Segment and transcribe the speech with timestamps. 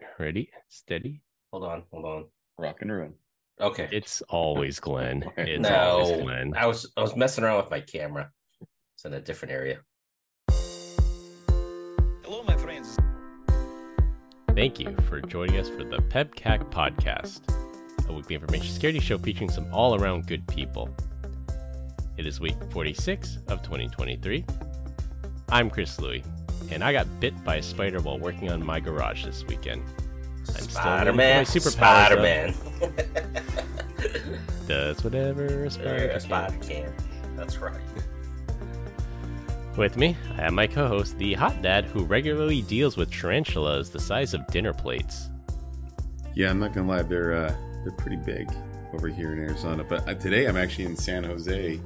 [0.00, 1.20] right, ready, steady.
[1.52, 2.24] Hold on, hold on.
[2.58, 3.14] Rock and ruin.
[3.60, 3.88] Okay.
[3.90, 5.24] It's always Glenn.
[5.36, 6.54] It's no, always Glenn.
[6.56, 8.30] I was I was messing around with my camera.
[8.94, 9.80] It's in a different area.
[12.24, 12.96] Hello, my friends.
[14.54, 17.40] Thank you for joining us for the PEBCAK podcast,
[18.08, 20.94] a weekly information security show featuring some all around good people.
[22.16, 24.44] It is week 46 of 2023.
[25.50, 26.24] I'm Chris Louie,
[26.70, 29.82] and I got bit by a spider while working on my garage this weekend.
[30.48, 31.38] I'm Spider still Man.
[31.40, 32.54] waiting for Spider-Man.
[34.68, 36.20] Does whatever a spider a can.
[36.20, 36.92] spider can.
[37.36, 37.80] That's right.
[39.76, 43.90] With me, I have my co host, the hot dad who regularly deals with tarantulas
[43.90, 45.28] the size of dinner plates.
[46.34, 48.50] Yeah, I'm not gonna lie, they're uh, they're pretty big
[48.92, 49.84] over here in Arizona.
[49.84, 51.80] But uh, today I'm actually in San Jose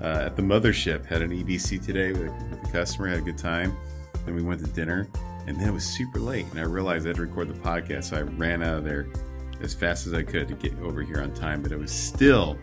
[0.00, 1.04] uh, at the mothership.
[1.04, 3.08] Had an EBC today with, with the customer.
[3.08, 3.76] Had a good time.
[4.24, 5.08] Then we went to dinner,
[5.46, 8.04] and then it was super late, and I realized I had to record the podcast,
[8.04, 9.08] so I ran out of there
[9.60, 11.62] as fast as I could to get over here on time.
[11.62, 12.58] But it was still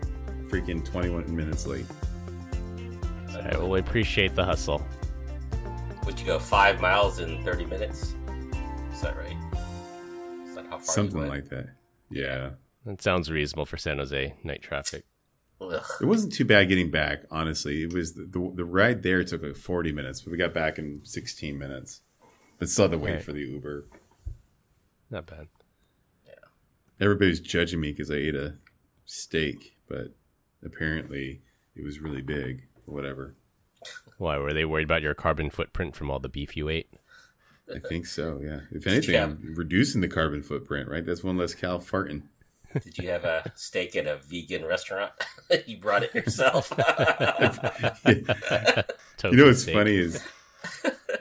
[0.48, 1.86] freaking 21 minutes late.
[3.50, 4.86] I will appreciate the hustle.
[6.04, 8.14] Would you go five miles in thirty minutes?
[8.92, 9.36] Is that right?
[10.48, 11.68] Is that how far Something like that.
[12.10, 12.50] Yeah.
[12.84, 15.04] That sounds reasonable for San Jose night traffic.
[15.70, 15.84] Ugh.
[16.00, 17.82] It wasn't too bad getting back, honestly.
[17.82, 20.78] It was the, the, the ride there took like 40 minutes, but we got back
[20.78, 22.00] in 16 minutes.
[22.58, 23.22] But still had to wait Right.
[23.22, 23.86] for the Uber.
[25.10, 25.48] Not bad.
[26.26, 26.34] Yeah.
[27.00, 28.54] Everybody's judging me because I ate a
[29.04, 30.14] steak, but
[30.64, 31.42] apparently
[31.74, 33.34] it was really big or whatever.
[34.18, 36.88] Why were they worried about your carbon footprint from all the beef you ate?
[37.74, 38.60] I think so, yeah.
[38.70, 39.24] If anything, Yeah.
[39.24, 41.04] I'm reducing the carbon footprint, right?
[41.04, 42.22] That's one less cow farting.
[42.80, 45.12] Did you have a steak at a vegan restaurant?
[45.66, 46.72] you brought it yourself.
[48.06, 48.24] you
[49.36, 49.74] know what's steak.
[49.74, 50.22] funny is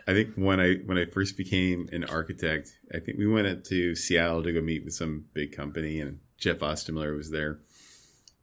[0.07, 3.63] I think when I when I first became an architect, I think we went up
[3.65, 7.59] to Seattle to go meet with some big company, and Jeff Ostemiller was there,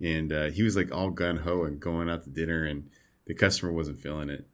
[0.00, 2.88] and uh, he was like all gun ho and going out to dinner, and
[3.26, 4.46] the customer wasn't feeling it,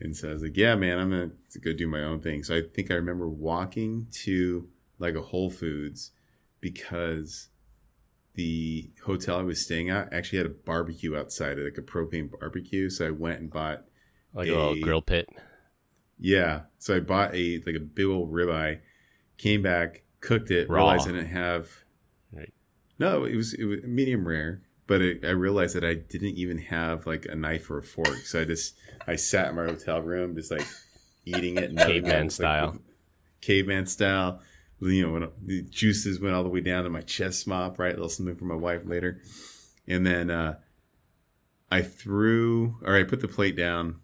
[0.00, 1.30] and so I was like, "Yeah, man, I'm gonna
[1.60, 4.68] go do my own thing." So I think I remember walking to
[4.98, 6.12] like a Whole Foods
[6.60, 7.48] because
[8.38, 12.88] the hotel I was staying at actually had a barbecue outside, like a propane barbecue.
[12.88, 13.84] So I went and bought
[14.32, 15.28] like a little a- grill pit.
[16.20, 16.62] yeah.
[16.78, 18.78] So I bought a like a big old ribeye,
[19.38, 20.76] came back, cooked it, Raw.
[20.84, 21.68] realized I didn't have.
[22.32, 22.54] Right.
[23.00, 26.58] No, it was it was medium rare, but it, I realized that I didn't even
[26.58, 28.18] have like a knife or a fork.
[28.24, 28.76] So I just
[29.08, 30.66] I sat in my hotel room, just like
[31.24, 32.78] eating it, Caveman it, like, style.
[33.40, 34.40] caveman style.
[34.80, 37.92] You know, when the juices went all the way down to my chest mop, right?
[37.92, 39.20] A little something for my wife later,
[39.86, 40.58] and then uh,
[41.70, 44.00] I threw or I put the plate down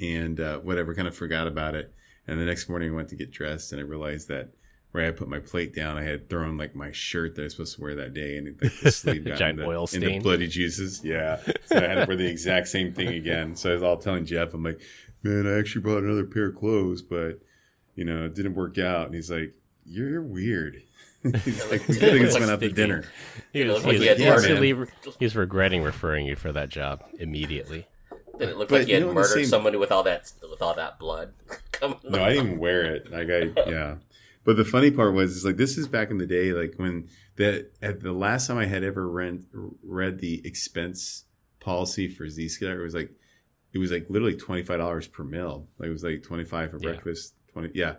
[0.00, 1.92] and uh, whatever, kind of forgot about it.
[2.26, 4.50] And the next morning, I went to get dressed, and I realized that
[4.90, 7.52] where I put my plate down, I had thrown like my shirt that I was
[7.52, 10.48] supposed to wear that day, and like, the sleeve got Giant into, oil into bloody
[10.48, 11.04] juices.
[11.04, 13.56] Yeah, so I had to wear the exact same thing again.
[13.56, 14.80] So I was all telling Jeff, I'm like,
[15.22, 17.40] man, I actually brought another pair of clothes, but
[17.96, 19.06] you know, it didn't work out.
[19.06, 20.82] And he's like, you're weird.
[21.44, 23.04] he's like, we could have went out to dinner.
[23.52, 24.86] He was, looked he like he instantly re-
[25.18, 27.88] he regretting referring you for that job immediately.
[28.38, 30.30] Did it look But like you you had know, murdered same- somebody with all that
[30.48, 31.32] with all that blood?
[31.72, 33.10] Come No, I didn't wear it.
[33.10, 33.96] Like I, yeah.
[34.44, 37.08] But the funny part was, is like this is back in the day, like when
[37.36, 39.44] that at the last time I had ever read
[39.82, 41.24] read the expense
[41.58, 43.10] policy for Zscaler, it was like
[43.72, 45.66] it was like literally twenty five dollars per meal.
[45.78, 46.90] Like it was like twenty five for Yeah.
[46.90, 47.70] breakfast, twenty.
[47.78, 47.94] Yeah.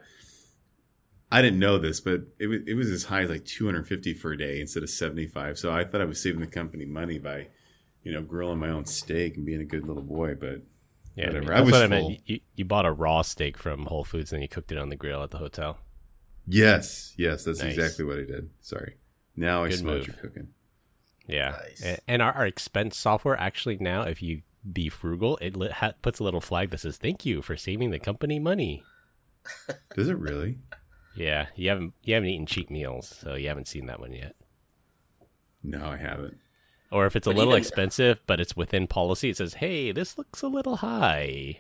[1.29, 3.87] I didn't know this, but it was it was as high as like two hundred
[3.87, 5.57] fifty for a day instead of seventy five.
[5.59, 7.47] So I thought I was saving the company money by,
[8.03, 10.35] you know, grilling my own steak and being a good little boy.
[10.35, 10.61] But
[11.15, 11.53] Yeah, Whatever.
[11.53, 12.19] I I mean, that's was what I meant.
[12.25, 14.95] You, you bought a raw steak from Whole Foods and you cooked it on the
[14.95, 15.79] grill at the hotel.
[16.47, 17.73] Yes, yes, that's Nice.
[17.75, 18.49] exactly what I did.
[18.61, 18.95] Sorry.
[19.35, 19.99] Now I smell move.
[19.99, 20.47] what you're cooking.
[21.27, 21.83] Yeah, Nice.
[21.83, 25.91] A- and our, our expense software actually now, if you be frugal, it li- ha-
[26.01, 28.81] puts a little flag that says "Thank you for saving the company money."
[29.95, 30.57] Does it really?
[31.15, 34.35] Yeah, you haven't you haven't eaten cheap meals, so you haven't seen that one yet.
[35.63, 36.37] No, I haven't.
[36.91, 39.91] Or if it's a But little even- expensive, but it's within policy, it says, "Hey,
[39.91, 41.59] this looks a little high."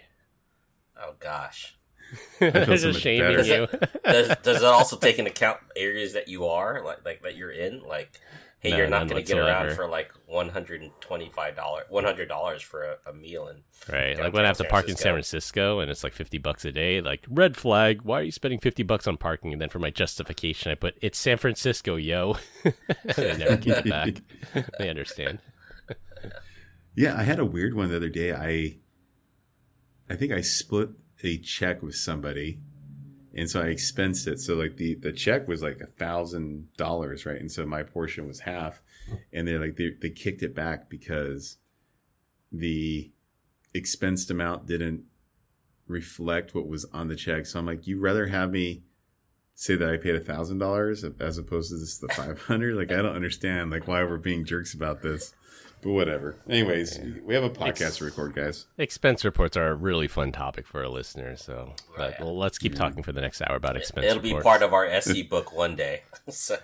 [0.99, 1.75] Oh gosh.
[2.39, 3.39] feel There's so a shame better.
[3.39, 3.67] in you.
[4.05, 7.51] Does does it also take into account areas that you are like like that you're
[7.51, 7.81] in?
[7.83, 8.11] Like,
[8.59, 11.55] hey, No, you're not going to get around for like one hundred and twenty five
[11.55, 13.61] dollars, one hundred dollars for a, a meal, and
[13.91, 16.13] Right, like when I have to Downtown park San in San Francisco and it's like
[16.13, 18.01] fifty bucks a day, like red flag.
[18.01, 19.53] Why are you spending fifty bucks on parking?
[19.53, 22.37] And then for my justification, I put it's San Francisco, yo.
[23.15, 24.21] they never get it back.
[24.79, 25.39] they understand.
[26.95, 28.33] Yeah, I had a weird one the other day.
[28.33, 28.77] I
[30.09, 30.89] I think I split
[31.23, 32.59] a check with somebody
[33.37, 34.39] and so I expensed it.
[34.39, 37.39] So like the the check was like a thousand dollars, right?
[37.39, 38.81] And so my portion was half,
[39.31, 41.57] and they're like they they kicked it back because
[42.51, 43.11] the
[43.75, 45.03] expensed amount didn't
[45.87, 47.45] reflect what was on the check.
[47.45, 48.83] So I'm like, you rather have me
[49.53, 52.75] say that I paid a thousand dollars as opposed to this the five hundred?
[52.75, 55.35] Like I don't understand like why we're being jerks about this.
[55.81, 56.35] But whatever.
[56.49, 58.65] Anyways, we have a podcast Ex- to record, guys.
[58.77, 61.43] Expense reports are a really fun topic for our listeners.
[61.43, 64.63] So, but, well, let's keep talking for the next hour about expense It'll be part
[64.63, 66.01] of our SE book one day.
[66.29, 66.57] so,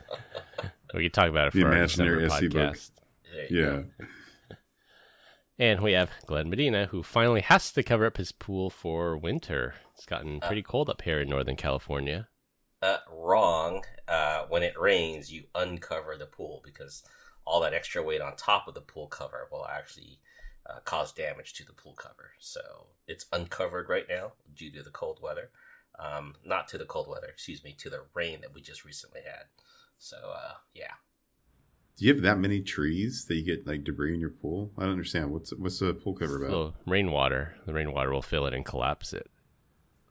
[0.96, 2.74] We can talk about it The for our imaginary December SC book.
[2.74, 2.92] podcast.
[3.34, 3.86] there you go.
[4.00, 4.06] Yeah.
[5.60, 9.76] And we have Glenn Medina, who finally has to cover up his pool for winter.
[9.96, 12.28] It's gotten pretty cold up here in Northern California.
[12.82, 13.84] Uh, wrong.
[14.08, 17.04] Uh, when it rains, you uncover the pool because
[17.46, 20.20] all that extra weight on top of the pool cover will actually
[20.70, 22.32] uh, cause damage to the pool cover.
[22.40, 22.62] So
[23.08, 25.50] it's uncovered right now due to the cold weather.
[26.00, 29.22] Um, not to the cold weather, excuse me, to the rain that we just recently
[29.24, 29.44] had.
[29.98, 30.94] So uh, yeah,
[31.98, 34.72] Do you have that many trees that you get like debris in your pool?
[34.78, 35.32] I don't understand.
[35.32, 36.52] What's what's the pool cover about?
[36.52, 39.30] So rainwater, the rainwater will fill it and collapse it.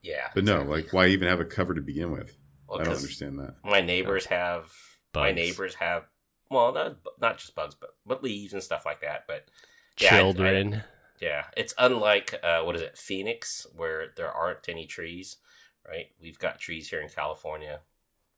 [0.02, 0.28] yeah.
[0.34, 0.82] but no, exactly.
[0.82, 2.36] like why even have a cover to begin with?
[2.68, 3.54] Well, I don't understand that.
[3.64, 4.72] My neighbors have.
[5.14, 6.04] My neighbors have.
[6.52, 9.24] Well, not not just bugs, but but leaves and stuff like that.
[9.26, 9.48] But
[9.98, 10.84] Yeah, I- Children.
[11.20, 15.36] Yeah, it's unlike uh, what is it, Phoenix, where there aren't any trees,
[15.88, 16.06] right?
[16.20, 17.80] We've got trees here in California,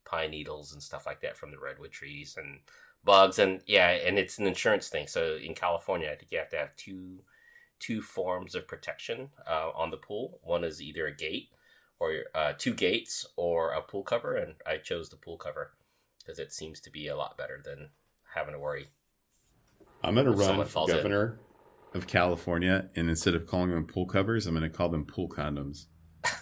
[0.05, 2.61] pine needles and stuff like that from the redwood trees and
[3.03, 5.07] bugs, and yeah, and it's an insurance thing.
[5.07, 7.21] So in California, I think you have to have two
[7.81, 10.41] two forms of protection uh, on the pool.
[10.43, 11.49] One is either a gate
[11.99, 15.73] or uh, two gates or a pool cover, and I chose the pool cover
[16.19, 17.89] because it seems to be a lot better than
[18.35, 18.89] having to worry.
[20.03, 20.97] I'm gonna run someone for falls in.
[20.97, 21.41] governor
[21.95, 25.87] of California, and instead of calling them pool covers, I'm gonna call them pool condoms.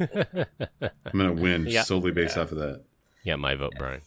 [0.00, 1.82] I'm gonna win Yeah.
[1.82, 2.42] solely based Yeah.
[2.42, 2.84] off of that.
[3.24, 4.02] yeah, my vote, Brian.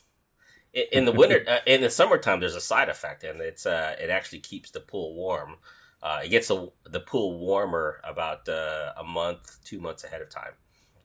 [0.73, 3.95] in in the winter uh, in the summertime there's a side effect and it's uh
[3.99, 5.55] it actually keeps the pool warm
[6.03, 10.29] uh it gets a, the pool warmer about uh, a month two months ahead of
[10.29, 10.53] time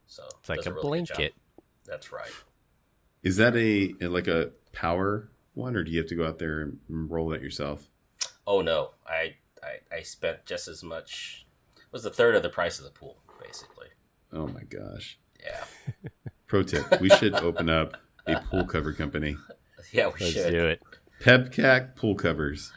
[0.07, 1.35] so It's like a really blanket.
[1.87, 2.31] that's right
[3.23, 6.61] Is that a like a power one, or do you have to go out there
[6.63, 7.89] and roll it yourself?
[8.47, 11.47] oh no i i, I spent just as much
[11.77, 13.87] it was a third of the price of the pool basically
[14.33, 15.19] Oh my gosh!
[15.43, 15.65] yeah
[16.47, 17.97] Pro tip: We should open up
[18.27, 19.37] a pool cover company.
[19.93, 20.83] yeah we Let's should do it.
[21.23, 22.73] PEBCAK pool covers.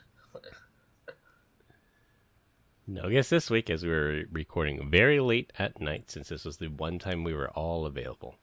[2.85, 6.45] No, I guess this week, as we were recording very late at night, since this
[6.45, 8.35] was the one time we were all available.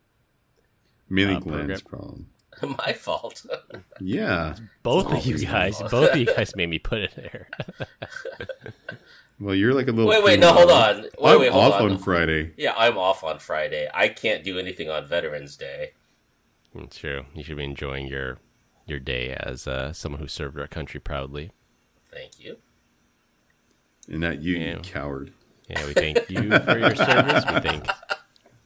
[1.09, 2.31] Mainly Uh, Glenn's program- problem.
[2.87, 3.45] my fault
[4.01, 4.55] Yeah.
[4.83, 7.49] Both of you guys, both of you guys made me put it there.
[9.41, 10.09] Well, you're like a little.
[10.09, 12.53] wait wait no hold on wait I'm wait hold off on on Friday.
[12.57, 15.91] yeah i'm off on friday i can't do anything on veterans day
[16.77, 17.25] It's true.
[17.35, 18.39] You should be enjoying your
[18.87, 21.51] your day as uh, someone who served our country proudly.
[22.13, 22.59] thank you
[24.09, 24.75] And not you, Yeah.
[24.75, 25.33] you coward.
[25.69, 27.45] Yeah, we thank you for your service.
[27.53, 27.87] We thank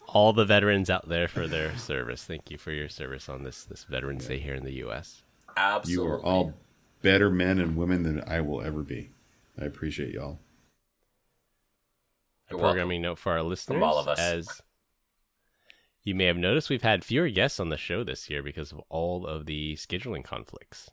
[0.09, 2.25] all the veterans out there for their service.
[2.25, 5.23] Thank you for your service on this this Veterans Day here in the U.S.
[5.57, 6.55] absolutely You are all
[7.03, 9.11] better men and women than I will ever be.
[9.61, 10.39] I appreciate y'all.
[12.51, 13.83] A programming note for our listeners.
[13.83, 14.19] all of us.
[14.19, 14.63] As
[16.03, 18.81] you may have noticed, we've had fewer guests on the show this year because of
[18.89, 20.91] all of the scheduling conflicts.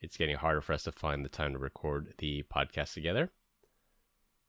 [0.00, 3.30] It's getting harder for us to find the time to record the podcast together.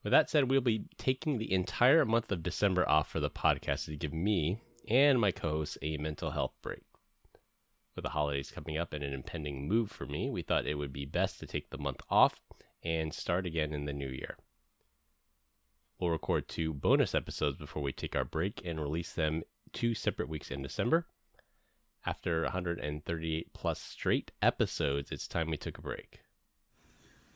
[0.03, 3.85] With that said, we'll be taking the entire month of December off for the podcast
[3.85, 6.81] to give me and my co hosts a mental health break.
[7.95, 10.93] With the holidays coming up and an impending move for me, we thought it would
[10.93, 12.41] be best to take the month off
[12.83, 14.37] and start again in the new year.
[15.99, 20.29] We'll record two bonus episodes before we take our break and release them two separate
[20.29, 21.05] weeks in December.
[22.05, 26.21] After 138 plus straight episodes, it's time we took a break.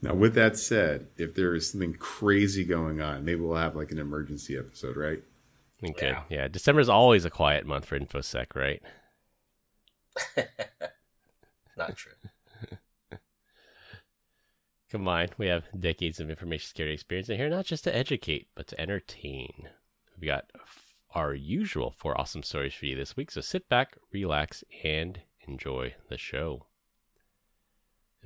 [0.02, 3.90] Now, with that said, if there is something crazy going on, maybe we'll have like
[3.90, 5.22] an emergency episode, right?
[5.82, 6.16] Okay.
[6.30, 6.48] Yeah.
[6.54, 6.78] Yeah.
[6.78, 8.82] is always a quiet month for InfoSec, right?
[11.76, 12.12] Not true.
[14.90, 18.68] Combined, we have decades of information security experience in here, not just to educate, but
[18.68, 19.68] to entertain.
[20.18, 20.50] We've got
[21.14, 25.94] our usual four awesome stories for you this week, so sit back, relax, and enjoy
[26.08, 26.66] the show.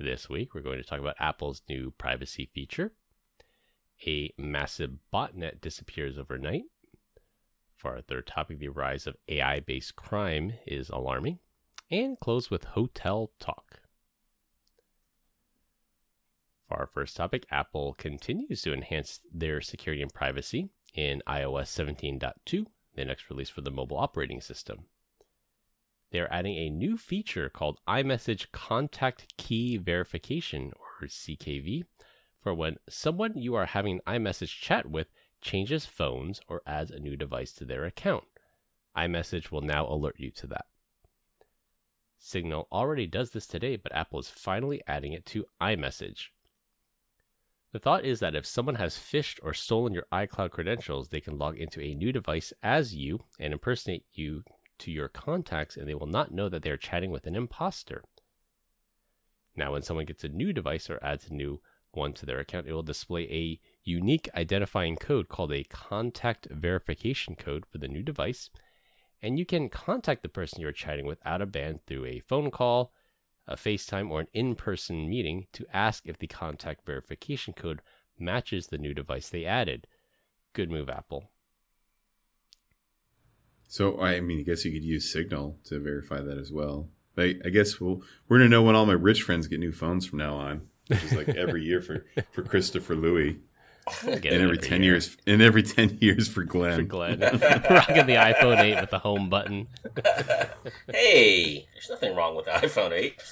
[0.01, 2.93] This week, we're going to talk about Apple's new privacy feature.
[4.07, 6.63] A massive botnet disappears overnight.
[7.75, 11.37] For our third topic, the rise of AI based crime is alarming.
[11.91, 13.81] And close with hotel talk.
[16.67, 20.69] For our first topic, Apple continues to enhance their security and privacy.
[20.95, 22.65] In iOS 17.2,
[22.95, 24.85] the next release for the mobile operating system.
[26.11, 31.85] They are adding a new feature called iMessage Contact Key Verification, or CKV,
[32.41, 35.07] for when someone you are having an iMessage chat with
[35.39, 38.25] changes phones or adds a new device to their account.
[38.95, 40.65] iMessage will now alert you to that.
[42.17, 46.27] Signal already does this today, but Apple is finally adding it to iMessage.
[47.71, 51.37] The thought is that if someone has phished or stolen your iCloud credentials, they can
[51.37, 54.43] log into a new device as you and impersonate you
[54.81, 58.03] to your contacts, and they will not know that they are chatting with an imposter.
[59.55, 61.61] Now, when someone gets a new device or adds a new
[61.91, 67.35] one to their account, it will display a unique identifying code called a contact verification
[67.35, 68.49] code for the new device.
[69.21, 72.49] And you can contact the person you're chatting with out of band through a phone
[72.49, 72.93] call,
[73.47, 77.81] a FaceTime, or an in person meeting to ask if the contact verification code
[78.17, 79.85] matches the new device they added.
[80.53, 81.29] Good move, Apple.
[83.71, 86.89] So I mean, I guess you could use Signal to verify that as well.
[87.15, 90.05] But I guess we'll, we're gonna know when all my rich friends get new phones
[90.05, 93.39] from now on, which is like every year for for Christopher Louie,
[94.03, 94.95] and every ten year.
[94.95, 96.79] years, and every ten years for Glenn.
[96.79, 99.69] For Glenn, rocking the iPhone eight with the home button.
[100.91, 103.23] hey, there's nothing wrong with the iPhone eight.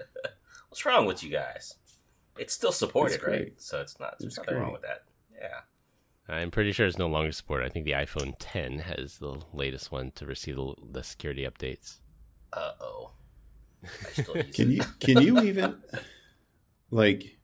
[0.70, 1.74] What's wrong with you guys?
[2.38, 3.52] It's still supported, right?
[3.58, 4.14] So it's not.
[4.18, 4.62] There's nothing great.
[4.62, 5.02] wrong with that.
[5.38, 5.60] Yeah.
[6.28, 7.66] I'm pretty sure it's no longer supported.
[7.66, 11.98] I think the iPhone 10 has the latest one to receive the, the security updates.
[12.52, 13.10] Uh oh.
[14.54, 15.76] can you can you even
[16.90, 17.38] like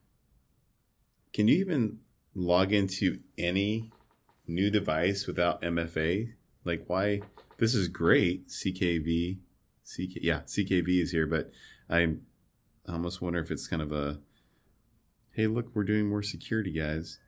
[1.33, 1.99] can you even
[2.33, 3.91] log into any
[4.47, 6.33] new device without MFA?
[6.63, 7.21] Like why
[7.57, 8.47] this is great.
[8.47, 9.37] CKV
[9.85, 11.51] CK yeah, CKV is here, but
[11.89, 12.15] I
[12.87, 14.19] almost wonder if it's kind of a
[15.33, 17.19] hey, look, we're doing more security, guys.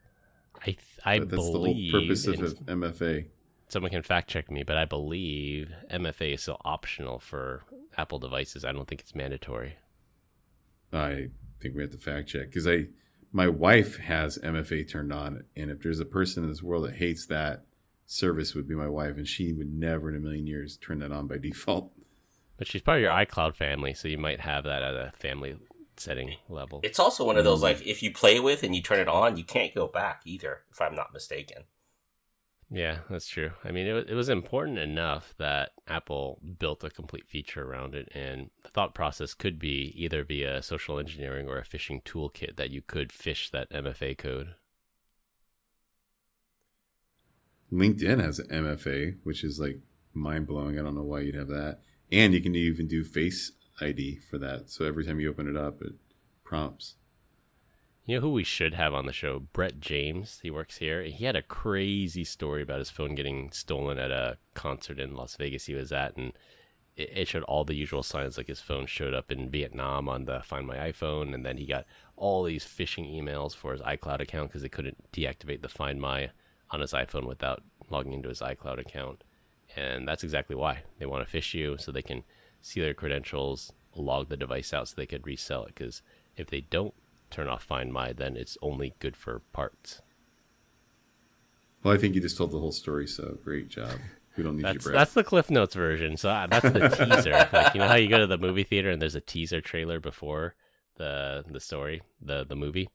[0.61, 3.25] I th- I but that's believe the whole purpose of MFA.
[3.69, 7.63] Someone can fact check me, but I believe MFA is still optional for
[7.97, 8.63] Apple devices.
[8.63, 9.77] I don't think it's mandatory.
[10.91, 11.29] I
[11.59, 12.87] think we have to fact check because I,
[13.31, 16.95] my wife has MFA turned on, and if there's a person in this world that
[16.95, 17.65] hates that
[18.05, 21.11] service, would be my wife, and she would never in a million years turn that
[21.11, 21.91] on by default.
[22.57, 25.57] But she's part of your iCloud family, so you might have that at a family
[25.99, 26.81] setting level.
[26.83, 27.79] It's also one of those mm-hmm.
[27.79, 30.61] like if you play with and you turn it on, you can't go back either,
[30.71, 31.63] if I'm not mistaken.
[32.73, 33.51] Yeah, that's true.
[33.63, 38.09] I mean, it, it was important enough that Apple built a complete feature around it,
[38.15, 42.71] and the thought process could be either via social engineering or a phishing toolkit that
[42.71, 44.55] you could fish that MFA code.
[47.71, 49.79] LinkedIn has an MFA, which is like
[50.13, 50.79] mind blowing.
[50.79, 51.81] I don't know why you'd have that,
[52.11, 54.69] and you can even do Face ID for that.
[54.69, 55.93] So every time you open it up, it
[56.43, 56.95] prompts.
[58.05, 59.39] You know who we should have on the show?
[59.39, 60.39] Brett James.
[60.43, 61.03] He works here.
[61.03, 65.37] He had a crazy story about his phone getting stolen at a concert in Las
[65.37, 66.33] Vegas he was at, and
[66.97, 68.37] it, showed all the usual signs.
[68.37, 71.65] Like his phone showed up in Vietnam on the Find My iPhone, and then he
[71.65, 71.85] got
[72.17, 76.31] all these phishing emails for his iCloud account because they couldn't deactivate the Find My
[76.71, 79.23] on his iPhone without logging into his iCloud account.
[79.77, 82.23] And that's exactly why they want to fish you so they can
[82.63, 85.75] see their credentials, log the device out so they could resell it.
[85.75, 86.01] Because
[86.35, 86.95] if they don't
[87.29, 90.01] turn off Find My, then it's only good for parts.
[91.83, 93.99] Well, I think you just told the whole story, so great job.
[94.37, 96.17] We don't need that's, your That's the Cliff Notes version.
[96.17, 97.49] So uh, that's the teaser.
[97.51, 99.99] like you know how you go to the movie theater and there's a teaser trailer
[99.99, 100.55] before
[100.95, 102.89] the the story, the the movie.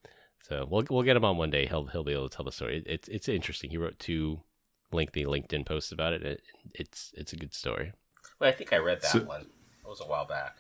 [0.49, 1.67] So we'll we'll get him on one day.
[1.67, 2.83] He'll he'll be able to tell the story.
[2.87, 3.71] It's it's interesting.
[3.71, 4.41] He wrote two
[4.91, 6.23] lengthy LinkedIn posts about it.
[6.23, 6.43] it
[6.75, 7.93] it's it's a good story.
[8.41, 9.47] Well, I think I read that so, one.
[9.89, 10.59] It was a while back,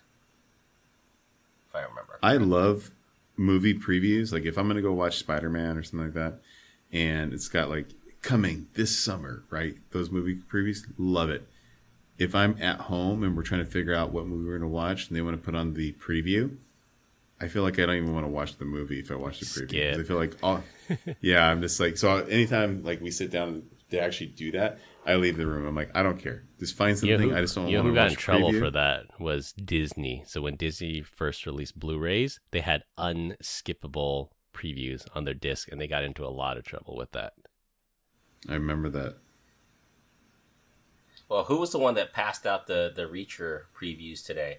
[1.68, 2.18] if I remember.
[2.22, 2.92] I love
[3.36, 4.32] movie previews.
[4.32, 6.40] Like if I'm gonna go watch Spider Man or something like that,
[6.92, 7.90] and it's got like
[8.22, 9.76] coming this summer, right?
[9.90, 11.46] Those movie previews, love it.
[12.16, 15.08] If I'm at home and we're trying to figure out what movie we're gonna watch,
[15.08, 16.56] and they want to put on the preview,
[17.38, 19.44] I feel like I don't even want to watch the movie if I watch the
[19.44, 20.00] preview.
[20.00, 20.62] I feel like, oh,
[21.20, 22.16] yeah, I'm just like so.
[22.16, 24.78] Anytime like we sit down to actually do that,
[25.08, 25.66] I leave the room.
[25.66, 26.44] I'm like, I don't care.
[26.60, 27.08] Just find something.
[27.08, 27.68] You know who, I just don't.
[27.68, 28.60] You know who got in trouble preview.
[28.60, 30.22] for that was Disney.
[30.26, 35.86] So when Disney first released Blu-rays, they had unskippable previews on their disc, and they
[35.86, 37.32] got into a lot of trouble with that.
[38.50, 39.16] I remember that.
[41.30, 44.58] Well, who was the one that passed out the the Reacher previews today?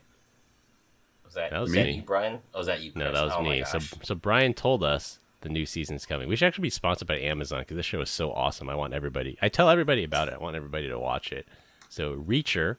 [1.23, 1.83] Was that, that was, was me.
[1.83, 2.39] that you, Brian?
[2.55, 2.91] Oh, was that you?
[2.91, 3.03] Chris?
[3.05, 3.63] No, that was oh me.
[3.65, 6.27] So so Brian told us the new season's coming.
[6.27, 8.69] We should actually be sponsored by Amazon because this show is so awesome.
[8.69, 9.37] I want everybody.
[9.41, 10.33] I tell everybody about it.
[10.33, 11.47] I want everybody to watch it.
[11.89, 12.77] So Reacher,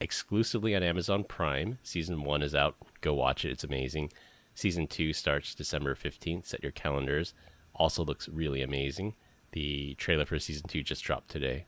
[0.00, 1.78] exclusively on Amazon Prime.
[1.82, 2.76] Season one is out.
[3.00, 3.50] Go watch it.
[3.50, 4.12] It's amazing.
[4.54, 6.46] Season two starts December fifteenth.
[6.46, 7.34] Set your calendars.
[7.74, 9.14] Also looks really amazing.
[9.52, 11.66] The trailer for season two just dropped today.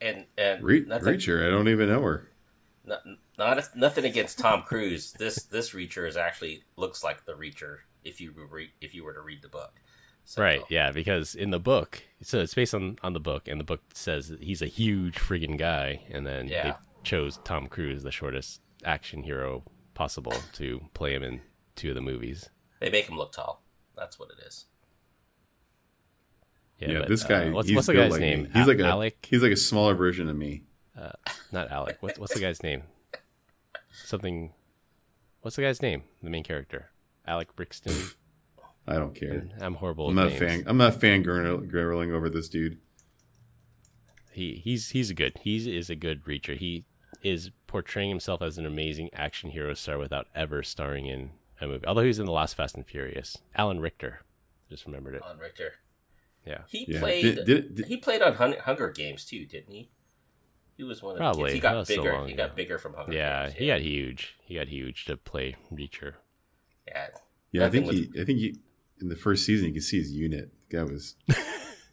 [0.00, 2.28] and and Re- nothing, Reacher, I don't even know her.
[2.86, 3.02] not,
[3.38, 5.12] not nothing against Tom Cruise.
[5.12, 9.04] This this Reacher is actually looks like the Reacher if you were re- if you
[9.04, 9.80] were to read the book.
[10.24, 13.58] So, Right, yeah, because in the book, so it's based on on the book, and
[13.58, 18.02] the book says that he's a huge friggin' guy, and then they chose Tom Cruise,
[18.04, 21.40] the shortest action hero possible, to play him in
[21.74, 22.48] two of the movies.
[22.80, 23.62] They make him look tall.
[23.96, 24.66] That's what it is.
[26.78, 27.48] Yeah, but, this guy.
[27.48, 28.30] uh, what's what's the guy's like me.
[28.30, 28.50] name?
[28.52, 29.26] He's A- like a Alec.
[29.28, 30.62] He's like a smaller version of me.
[30.98, 31.10] Uh,
[31.52, 31.96] not Alec.
[32.00, 32.82] What's what's the guy's name?
[34.04, 34.52] Something.
[35.42, 36.04] What's the guy's name?
[36.22, 36.90] The main character,
[37.26, 37.94] Alec Brixton.
[38.86, 39.44] I don't care.
[39.60, 40.08] I'm horrible.
[40.08, 40.40] I'm with not a names.
[40.62, 40.64] fan.
[40.66, 42.78] I'm not fan grilling over this dude.
[44.32, 45.38] He he's he's a good.
[45.42, 46.56] He is a good reacher.
[46.56, 46.84] He
[47.22, 51.86] is portraying himself as an amazing action hero star without ever starring in a movie.
[51.86, 53.38] Although he's in the last Fast and Furious.
[53.54, 54.14] Alan Ritchson.
[54.70, 55.22] Just remembered it.
[55.24, 55.68] Alan Ritchson.
[56.46, 56.62] Yeah.
[56.66, 56.98] He Yeah.
[57.00, 57.22] played.
[57.22, 59.90] Did- did- did- he played on Hunger Games too, didn't he?
[60.78, 61.44] He was one of the Probably.
[61.44, 61.54] kids.
[61.54, 62.12] He got was so bigger.
[62.14, 62.54] long he got ago.
[62.56, 63.58] bigger from Hunger Yeah, Games.
[63.58, 64.34] he got huge.
[64.42, 66.14] He got huge to play Reacher.
[66.86, 67.06] Yeah.
[67.52, 68.20] Yeah, I Nothing think he.
[68.20, 68.56] I think he.
[69.00, 70.50] In the first season, you can see his unit.
[70.70, 71.16] The guy was.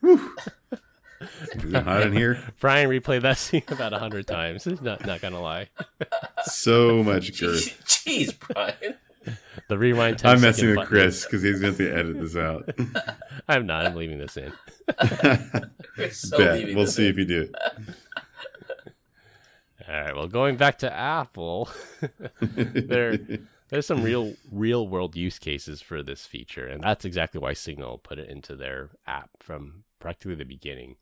[0.01, 0.35] Whew.
[1.21, 2.41] Is it hot in here?
[2.61, 4.65] Brian replayed that scene about a hundred times.
[4.65, 5.67] Not not gonna lie.
[6.45, 7.77] So much girth.
[7.85, 8.95] Jeez, Brian.
[9.67, 10.19] The rewind.
[10.19, 10.87] 10 I'm messing with.
[10.87, 12.69] Chris because he's going to edit this out.
[13.49, 13.85] I'm not.
[13.85, 14.53] I'm leaving this in.
[16.11, 16.55] So Bet.
[16.59, 17.11] leaving We'll this see in.
[17.11, 17.55] if you do it.
[19.87, 20.15] All right.
[20.15, 21.69] Well, going back to Apple,
[22.39, 23.17] there
[23.69, 24.05] there's some hmm.
[24.05, 28.29] real real world use cases for this feature, and that's exactly why Signal put it
[28.29, 30.95] into their app from practically the beginning.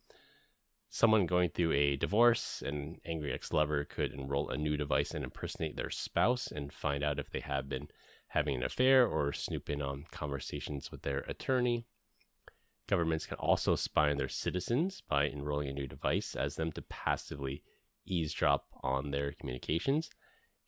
[0.90, 5.76] Someone going through a divorce, an angry ex-lover could enroll a new device and impersonate
[5.76, 7.90] their spouse and find out if they have been
[8.28, 11.86] having an affair or snoop in on conversations with their attorney.
[12.88, 16.82] Governments can also spy on their citizens by enrolling a new device as them to
[16.82, 17.64] passively
[18.06, 20.10] eavesdrop on their communications.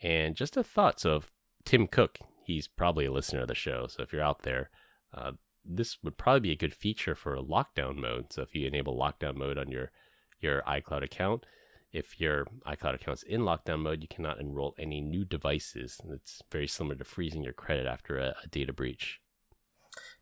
[0.02, 1.32] And just a thought so, if
[1.66, 3.88] Tim Cook, he's probably a listener of the show.
[3.88, 4.70] So, if you're out there,
[5.14, 8.34] uh, this would probably be a good feature for lockdown mode.
[8.34, 9.92] So, if you enable lockdown mode on your,
[10.40, 11.46] your iCloud account,
[11.92, 16.00] if your iCloud account's in lockdown mode, you cannot enroll any new devices.
[16.12, 19.20] It's very similar to freezing your credit after a, a data breach.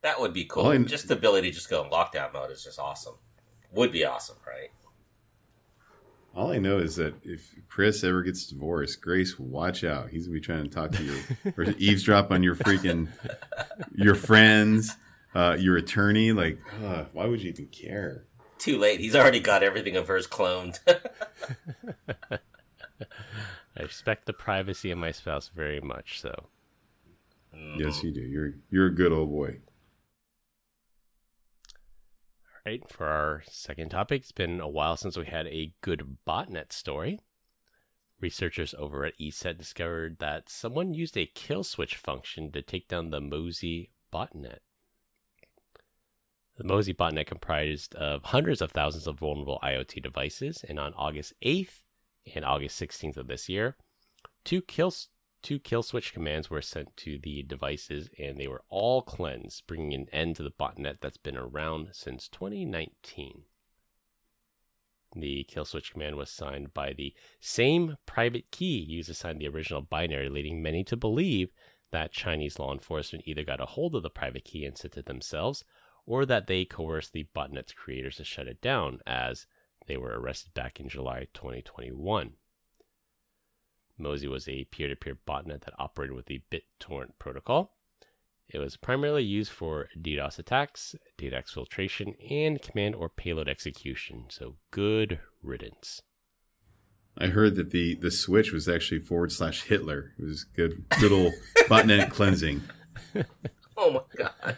[0.02, 0.66] That would be cool.
[0.66, 3.16] Well, just the ability to just go in lockdown mode is just awesome.
[3.72, 4.70] Would be awesome, right?
[6.38, 10.10] All I know is that if Chris ever gets divorced, Grace, watch out.
[10.10, 11.16] He's gonna be trying to talk to you
[11.58, 13.08] or eavesdrop on your freaking
[13.96, 14.96] your friends,
[15.34, 16.34] uh, your attorney.
[16.34, 18.26] Like, uh, why would you even care?
[18.60, 19.00] Too late.
[19.00, 20.78] He's already got everything of hers cloned.
[22.30, 22.38] I
[23.82, 26.22] respect the privacy of my spouse very much.
[26.22, 26.50] So,
[27.78, 28.22] Yes, you do.
[28.22, 29.58] You're you're a good old boy.
[32.68, 36.74] Right, for our second topic, it's been a while since we had a good botnet
[36.74, 37.18] story.
[38.20, 43.10] Researchers over at ESET discovered that someone used a kill switch function to take down
[43.10, 44.60] the Mozi botnet.
[46.58, 51.36] The Mozi botnet comprised of hundreds of thousands of vulnerable IoT devices, and on August
[51.46, 51.84] 8th
[52.36, 53.78] and August 16th of this year,
[54.44, 54.92] two kill
[55.48, 59.94] two kill switch commands were sent to the devices, and they were all cleansed, bringing
[59.94, 63.44] an end to the botnet that's been around since 2019.
[65.16, 69.48] The kill switch command was signed by the same private key used to sign the
[69.48, 71.54] original binary, leading many to believe
[71.92, 75.06] that Chinese law enforcement either got a hold of the private key and sent it
[75.06, 75.64] themselves,
[76.06, 79.48] or that they coerced the botnet's creators to shut it down, as
[79.86, 82.34] they were arrested back in July 2021.
[84.00, 87.74] Mozi was a peer to peer botnet that operated with the BitTorrent protocol.
[88.50, 94.26] It was primarily used for DDoS attacks, data exfiltration, and command or payload execution.
[94.30, 96.02] So good riddance.
[97.18, 100.14] I heard that the the switch was actually forward slash Hitler.
[100.20, 101.34] It was good good old
[101.68, 102.62] botnet cleansing.
[103.78, 104.58] oh my god.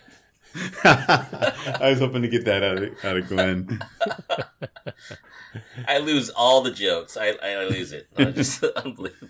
[0.83, 3.81] I was hoping to get that out of out of Glenn.
[5.87, 7.17] I lose all the jokes.
[7.17, 8.07] I, I lose it.
[8.17, 9.27] I just unbelievable.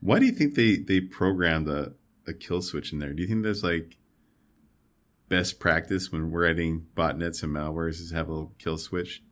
[0.00, 1.92] Why do you think they they programmed a,
[2.26, 3.12] a kill switch in there?
[3.12, 3.96] Do you think that's like
[5.28, 9.22] best practice when we're writing botnets and malwares is to have a little kill switch?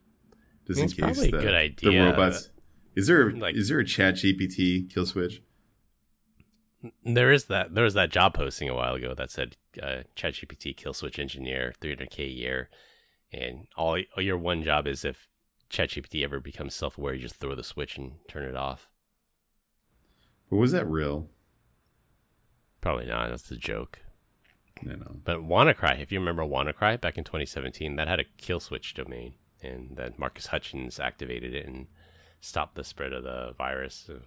[0.66, 2.50] Just It's in case probably a the, good the robots.
[2.94, 5.42] Is there is Like- is there a chat GPT kill switch?
[7.04, 7.74] There is that.
[7.74, 11.74] There was that job posting a while ago that said uh, ChatGPT kill switch engineer,
[11.80, 12.70] 300k a year,
[13.32, 15.28] and all, all your one job is if
[15.70, 18.88] ChatGPT ever becomes self aware, you just throw the switch and turn it off.
[20.48, 21.28] But was that real?
[22.80, 23.30] Probably not.
[23.30, 24.00] That's a joke.
[24.82, 25.16] No, no.
[25.24, 29.34] But WannaCry, if you remember WannaCry back in 2017, that had a kill switch domain.
[29.62, 31.86] and then Marcus Hutchins activated it and
[32.40, 34.04] stopped the spread of the virus.
[34.06, 34.20] So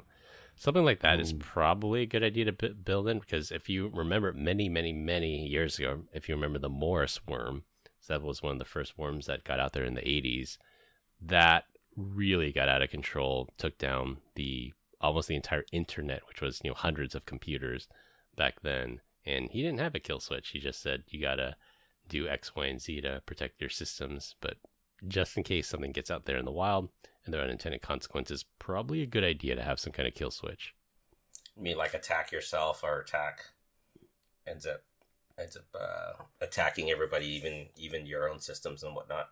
[0.56, 1.38] something like that is Ooh.
[1.40, 5.48] probably a good idea to bu- build in because if you remember many, many, many
[5.48, 7.64] years ago, if you remember the Morris worm,
[8.08, 10.58] that was one of the first worms that got out there in the 80s.
[11.22, 16.62] That really got out of control, took down the almost the entire internet, which was
[16.64, 17.88] you know hundreds of computers
[18.36, 19.02] back then.
[19.26, 20.50] And he didn't have a kill switch.
[20.50, 21.56] He just said you gotta
[22.10, 24.36] do X, Y, and Z to protect your systems.
[24.42, 24.58] But
[25.08, 26.90] just in case something gets out there in the wild
[27.26, 30.32] and there are unintended consequences, probably a good idea to have some kind of kill
[30.32, 30.74] switch.
[31.56, 33.46] You mean like attack yourself or attack
[34.48, 34.82] ends up
[35.40, 39.30] ends up uh, attacking everybody, even even your own systems and whatnot.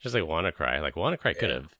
[0.00, 0.80] Just like WannaCry.
[0.80, 1.74] Like WannaCry could have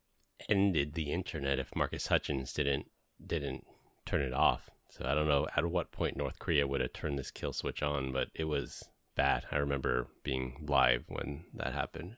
[0.49, 2.87] ended the internet if Marcus Hutchins didn't
[3.25, 3.67] didn't
[4.07, 4.71] turn it off.
[4.91, 7.83] So I don't know at what point North Korea would have turned this kill switch
[7.83, 8.85] on, but it was
[9.17, 9.45] bad.
[9.51, 12.17] I remember being live when that happened.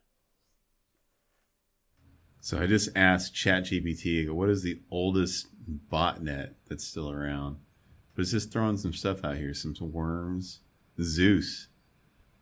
[2.40, 5.46] So I just asked ChatGPT, I what is the oldest
[5.90, 7.56] botnet that's still around?
[8.14, 10.60] But it's just throwing some stuff out here, some worms.
[11.00, 11.68] Zeus.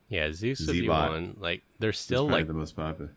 [0.09, 1.37] Yeah, Zeus would be one.
[1.39, 3.13] Like there's It's still like the most popular.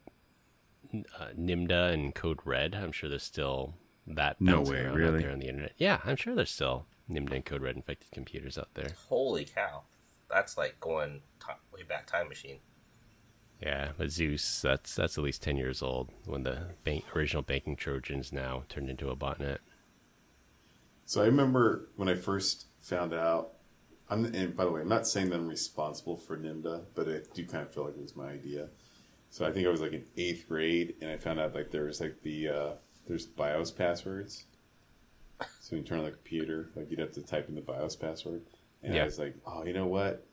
[0.94, 2.74] uh, Nimda and Code Red.
[2.76, 3.74] I'm sure there's still
[4.08, 4.40] that.
[4.40, 5.20] No way, around out really?
[5.24, 5.74] there on the internet.
[5.78, 8.90] Yeah, I'm sure there's still Nimda and Code Red infected computers out there.
[9.10, 9.82] Holy cow,
[10.30, 12.60] that's like going ti way back time machine.
[13.62, 17.76] Yeah, but Zeus, that's that's at least ten years old when the bank, original banking
[17.76, 19.58] Trojans now turned into a botnet.
[21.06, 23.52] So I remember when I first found out.
[24.10, 27.22] I'm, and by the way, I'm not saying that I'm responsible for NIMDA, but I
[27.34, 28.68] do kind of feel like it was my idea.
[29.32, 31.86] So I think I was like in eighth grade, and I found out like there
[31.86, 32.70] was like the uh,
[33.08, 34.46] there's BIOS passwords.
[35.60, 37.96] So when you turn on the computer, like you'd have to type in the BIOS
[37.96, 38.44] password,
[38.84, 39.02] and Yeah.
[39.02, 40.26] I was like, oh, you know what?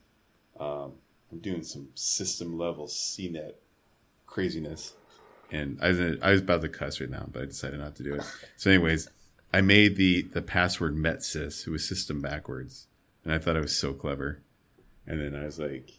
[0.60, 0.92] Um,
[1.32, 3.54] I'm doing some system level CNET
[4.26, 4.92] craziness,
[5.50, 8.02] and I was I was about to cuss right now, but I decided not to
[8.02, 8.22] do it.
[8.56, 9.08] So, anyways,
[9.52, 11.66] I made the the password metsys.
[11.66, 12.86] It was system backwards,
[13.24, 14.42] and I thought I was so clever.
[15.06, 15.90] And then I was like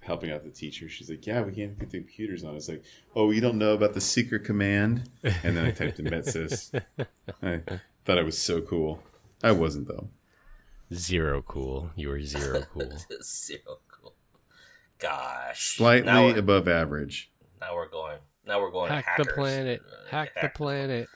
[0.00, 0.88] helping out the teacher.
[0.88, 2.84] She's like, "Yeah, we can't get the computers on." I was like,
[3.16, 6.72] "Oh, you don't know about the secret command?" And then I typed in metsys.
[7.42, 7.60] I
[8.04, 9.02] thought I was so cool.
[9.42, 10.08] I wasn't though.
[10.94, 11.90] Zero cool.
[11.96, 12.92] You were zero cool.
[13.22, 14.14] Zero cool.
[14.98, 17.30] Gosh, Slightly Now above average.
[17.60, 18.18] now we're going.
[18.46, 18.90] Now we're going.
[18.90, 19.26] Hack hackers.
[19.26, 19.80] the planet.
[19.86, 21.08] Uh, Hack the planet.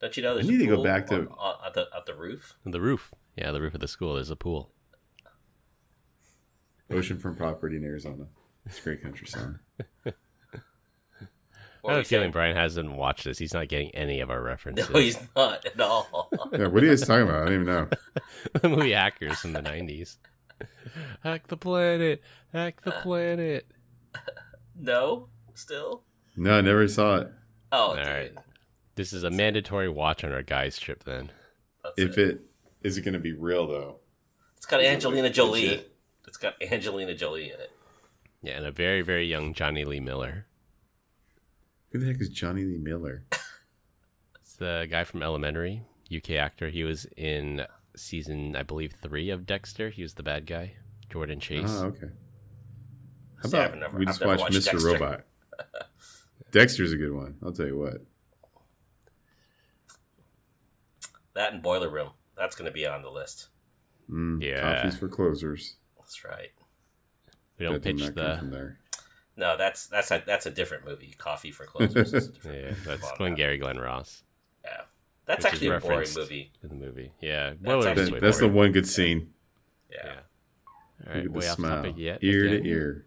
[0.00, 0.06] Yeah.
[0.06, 1.86] Don't you know there's need a to go pool back to- on, on, at the
[1.96, 2.54] at the roof?
[2.64, 3.12] The roof.
[3.36, 4.14] Yeah, the roof of the school.
[4.14, 4.72] There's a pool.
[6.90, 8.26] Oceanfront property in Arizona.
[8.66, 9.58] It's a great country song.
[11.82, 12.32] What I were have a feeling saying?
[12.32, 13.38] Brian hasn't watched this.
[13.38, 14.90] He's not getting any of our references.
[14.90, 16.28] No, he's not at all.
[16.52, 17.42] Yeah, what are you guys talking about?
[17.42, 17.88] I don't even know.
[18.60, 20.16] the movie Hackers from the 90s.
[21.22, 22.20] Hack the planet.
[22.52, 23.68] Hack the planet.
[24.74, 26.02] no, still.
[26.36, 27.32] No, I never saw it.
[27.70, 28.06] Oh, All dude.
[28.06, 28.32] right.
[28.98, 31.30] This is a mandatory watch on our guys trip then.
[31.84, 32.28] That's If it.
[32.30, 32.40] it
[32.82, 34.00] is it going to be real though?
[34.56, 35.62] It's got Is it Angelina like Jolie.
[35.68, 35.96] legit?
[36.26, 37.70] It's got Angelina Jolie in it.
[38.42, 40.46] Yeah, and a very, very young Jonny Lee Miller.
[41.92, 43.24] Who the heck is Jonny Lee Miller?
[44.42, 45.82] It's the guy from Elementary,
[46.12, 46.68] UK actor.
[46.70, 49.90] He was in season, I believe, three of Dexter.
[49.90, 50.72] He was the bad guy,
[51.08, 51.66] Jordan Chase.
[51.68, 52.08] Oh, okay.
[53.40, 54.52] How See, about never- we just watch Mr.
[54.72, 54.78] Dexter.
[54.78, 55.24] Robot?
[56.50, 57.36] Dexter's a good one.
[57.44, 58.04] I'll tell you what.
[61.38, 62.10] That and Boiler Room.
[62.36, 63.46] That's going to be on the list.
[64.10, 64.60] Mm, Yeah.
[64.82, 65.76] Coffees for closers.
[65.96, 66.50] That's right.
[67.58, 68.56] we don't That did pitch not come from the.
[68.56, 68.78] there.
[69.36, 71.14] No, that's that's a that's a different movie.
[71.16, 72.12] Coffee for Closers.
[72.12, 73.34] is a different Yeah, that's Come Glenn.
[73.36, 74.24] Gary Glenn Ross
[74.64, 74.80] Yeah,
[75.26, 76.50] that's Which actually a boring movie.
[76.64, 77.12] in the movie.
[77.20, 79.32] Yeah, That's actually was that's the one good scene.
[79.92, 79.98] Yeah.
[80.06, 81.14] Yeah.
[81.14, 81.76] All Look the way off smile.
[81.76, 82.18] topic yet.
[82.22, 82.62] Ear again.
[82.64, 83.06] to ear.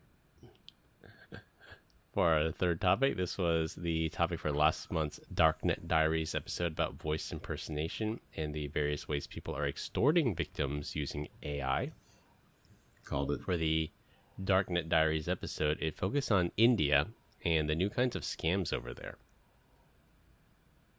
[2.14, 7.02] For our third topic, this was the topic for last month's Darknet Diaries episode about
[7.02, 11.94] voice impersonation and the various ways people are extorting victims using AI.
[13.06, 13.42] Called it.
[13.42, 13.92] For the
[14.44, 17.08] Darknet Diaries episode, it focused on India
[17.46, 19.16] and the new kinds of scams over there.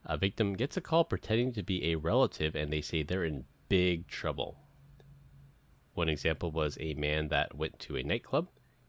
[0.07, 3.45] A victim gets a call pretending to be a relative and they say they're in
[3.69, 4.57] big trouble.
[5.93, 8.49] One example was a man that went to a nightclub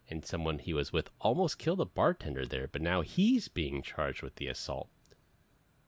[0.09, 4.21] and someone he was with almost killed a bartender there, but now he's being charged
[4.21, 4.89] with the assault.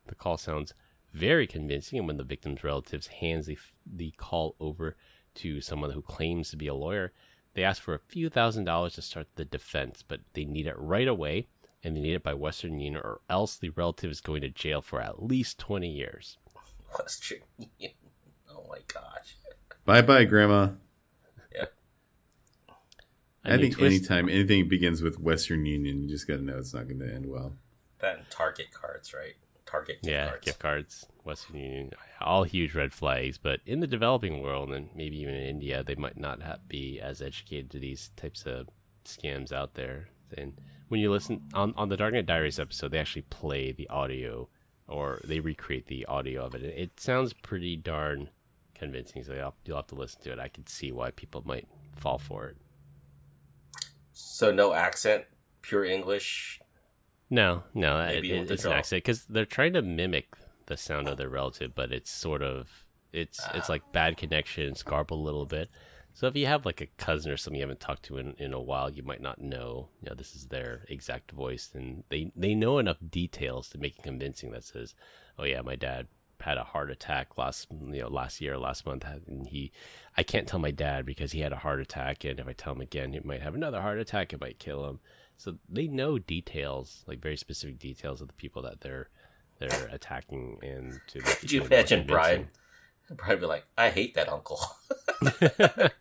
[0.08, 0.74] The call sounds
[1.14, 4.96] very convincing, and when the victim's relatives hands the, the call over
[5.36, 7.12] to someone who claims to be a lawyer,
[7.54, 10.78] they ask for a few thousand dollars to start the defense, but they need it
[10.78, 11.48] right away,
[11.84, 14.82] and they need it by Western Union, or else the relative is going to jail
[14.82, 16.38] for at least 20 years.
[16.98, 17.96] Western Union.
[18.50, 19.36] Oh my gosh.
[19.86, 20.70] Bye bye, Grandma.
[23.46, 26.42] A I new think twist- anytime anything begins with Western Union, you just got to
[26.44, 27.54] know it's not going to end well.
[28.00, 29.36] That and Target cards, right?
[29.66, 30.46] Target gift yeah, cards.
[30.46, 33.38] gift cards, Western Union, all huge red flags.
[33.38, 37.00] But in the developing world, and maybe even in India, they might not ha be
[37.00, 38.68] as educated to these types of
[39.06, 40.10] scams out there.
[40.38, 44.48] And when you listen on on the Darknet Diaries episode, they actually play the audio
[44.88, 46.64] or they recreate the audio of it.
[46.64, 48.30] It, it sounds pretty darn
[48.76, 49.24] convincing.
[49.24, 50.40] So you'll, you'll have to listen to it.
[50.40, 52.58] I could see why people might fall for it.
[54.18, 55.26] So no accent,
[55.62, 56.62] pure English.
[57.30, 60.28] No, no, Maybe it, it's an accent because they're trying to mimic
[60.68, 63.74] the sound of their relative, but it's sort of it's it's Ah.
[63.74, 65.70] like bad connections, garbled a little bit.
[66.14, 68.54] So if you have like a cousin or something you haven't talked to in, in
[68.54, 72.32] a while, you might not know, you know, this is their exact voice, and they
[72.38, 74.52] they know enough details to make it convincing.
[74.52, 74.96] That says,
[75.38, 76.08] oh yeah, my dad
[76.46, 79.72] had a heart attack last you know last year, last month, and he,
[80.16, 82.74] I can't tell my dad because he had a heart attack, and if I tell
[82.74, 85.00] him again, he might have another heart attack, it might kill him.
[85.38, 89.10] So they know details, like very specific details of the people that they're
[89.60, 92.36] they're attacking, and to make Could you imagine Brian?
[92.36, 93.18] convincing.
[93.18, 94.60] Brian be like, I hate that uncle.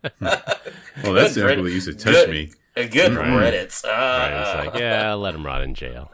[1.03, 2.31] Well, that's the uncle that used to touch good.
[2.31, 2.51] me.
[2.77, 3.29] A good Right.
[3.29, 3.85] Reddits.
[3.85, 6.11] Right, it's Uh, like, yeah, let him rot in jail.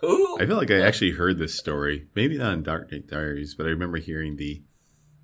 [0.00, 0.38] Who?
[0.38, 3.70] I feel like I actually heard this story, maybe not in Darknet Diaries, but I
[3.70, 4.62] remember hearing the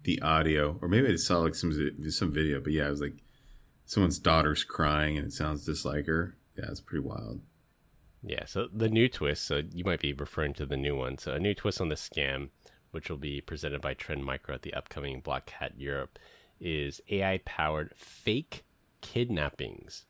[0.03, 1.73] the audio, or maybe I saw like some
[2.11, 2.61] some video.
[2.61, 3.23] But yeah, it was like
[3.87, 6.37] someone's daughter's crying, and it sounds just like her.
[6.57, 7.41] Yeah, it's pretty wild.
[8.23, 11.19] Yeah, so the new twist, so you might be referring to the new one.
[11.19, 12.49] So a new twist on the scam,
[12.91, 16.19] which will be presented by Trend Micro at the upcoming Black Hat Europe,
[16.59, 18.65] is AI powered fake
[19.03, 20.07] kidnappings.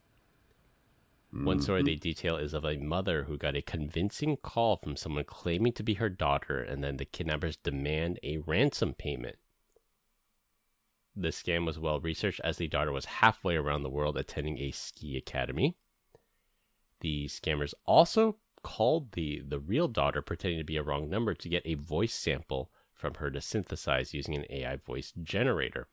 [1.43, 1.87] One story Mhm.
[1.87, 5.83] they detail is of a mother who got a convincing call from someone claiming to
[5.83, 9.39] be her daughter, and then the kidnappers demand a ransom payment.
[11.17, 14.71] The scam was well researched as the daughter was halfway around the world attending a
[14.71, 15.77] ski academy.
[17.01, 21.49] The scammers also called the, the real daughter, pretending to be a wrong number, to
[21.49, 25.89] get a voice sample from her to synthesize using an AI voice generator.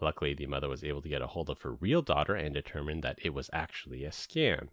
[0.00, 3.02] Luckily, the mother was able to get a hold of her real daughter and determined
[3.04, 4.68] that it was actually a scam.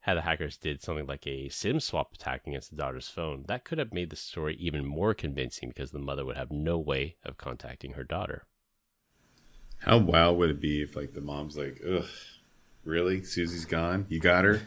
[0.00, 3.64] Had the hackers did something like a SIM swap attack against the daughter's phone, that
[3.64, 7.16] could have made the story even more convincing because the mother would have no way
[7.24, 8.46] of contacting her daughter.
[9.78, 12.04] How wild would it be if like the mom's like, ugh,
[12.84, 13.24] really?
[13.24, 14.06] Susie's gone?
[14.08, 14.62] You got her?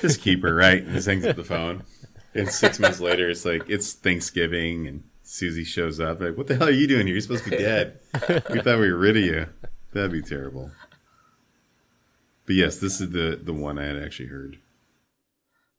[0.00, 0.82] Just keep her, right?
[0.82, 1.84] And just hangs up the phone.
[2.34, 6.20] And six months later, it's like it's Thanksgiving, and Susie shows up.
[6.20, 7.14] Like, what the hell are you doing here?
[7.14, 8.00] You're supposed to be dead.
[8.50, 9.46] we thought we were rid of you.
[9.92, 10.70] That'd be terrible.
[12.46, 14.58] But yes, this is the the one I had actually heard.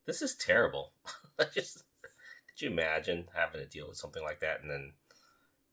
[0.05, 0.91] This is terrible.
[1.39, 4.93] I just could you imagine having to deal with something like that and then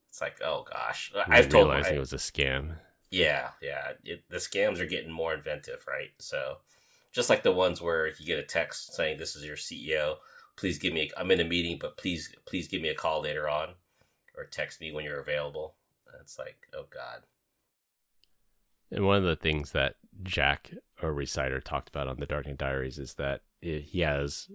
[0.09, 1.13] it's like, oh gosh.
[1.29, 2.77] I've told my, realizing it was a scam.
[3.11, 3.93] Yeah, yeah.
[4.05, 6.13] It, the scams are getting more inventive, right?
[6.19, 6.59] So,
[7.13, 10.17] just like the ones where you get a text saying, "This is your CEO.
[10.57, 11.11] Please give me.
[11.17, 13.75] A, I'm in a meeting, but please, please give me a call later on,
[14.37, 15.75] or text me when you're available."
[16.21, 17.23] It's like, oh god.
[18.91, 23.15] And one of the things that Jack, Rhysider, talked about on the Darknet Diaries is
[23.15, 24.49] that he has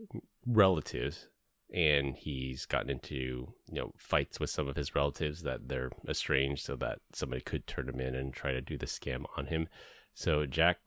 [0.45, 1.27] relatives
[1.73, 6.65] and he's gotten into you know fights with some of his relatives that they're estranged
[6.65, 9.69] so that somebody could turn him in and try to do the scam on him
[10.13, 10.79] so jack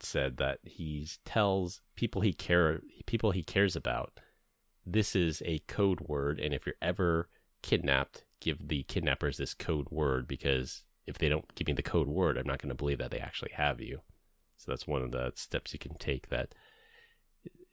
[0.00, 4.18] said that he tells people he care people he cares about
[4.86, 7.28] this is a code word and if you're ever
[7.62, 12.08] kidnapped give the kidnappers this code word because if they don't give me the code
[12.08, 14.00] word i'm not going to believe that they actually have you
[14.56, 16.54] so that's one of the steps you can take that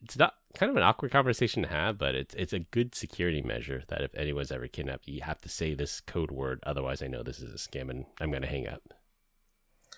[0.04, 3.42] it's not kind of an awkward conversation to have, but it's it's a good security
[3.42, 6.60] measure that if anyone's ever kidnapped, you have to say this code word.
[6.64, 8.82] Otherwise, I know this is a scam and I'm going to hang up.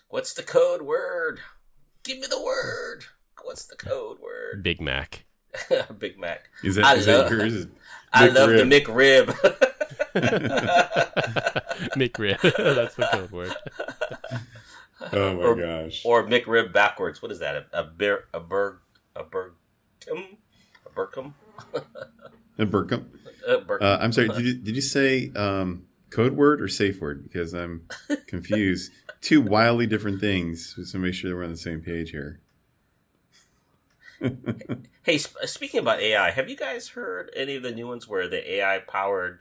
[0.08, 1.40] What's the code word?
[2.04, 3.06] Give me the word.
[3.44, 4.64] What's the code word?
[4.64, 5.26] Big Mac.
[6.00, 6.50] Big Mac.
[6.64, 7.54] Is that, I is love- that yours?
[7.54, 7.68] Is
[8.14, 9.28] I love the McRib.
[11.96, 12.42] McRib.
[12.76, 13.56] That's the code word.
[15.14, 16.02] Oh my or, gosh!
[16.06, 17.22] Or McRib backwards.
[17.22, 17.56] What is that?
[17.56, 18.78] A, a bear, a berg,
[19.16, 20.38] a bergum,
[20.86, 21.34] a bergum,
[22.58, 23.06] And Burkham.
[23.48, 23.82] a bergum.
[23.82, 24.28] Uh, I'm sorry.
[24.30, 27.24] Did you did you say um, code word or safe word?
[27.24, 27.84] Because I'm
[28.28, 28.92] confused.
[29.22, 30.78] Two wildly different things.
[30.90, 32.40] So make sure that we're on the same page here.
[35.04, 38.28] Hey, sp- speaking about AI, have you guys heard any of the new ones where
[38.28, 39.40] the AI powered,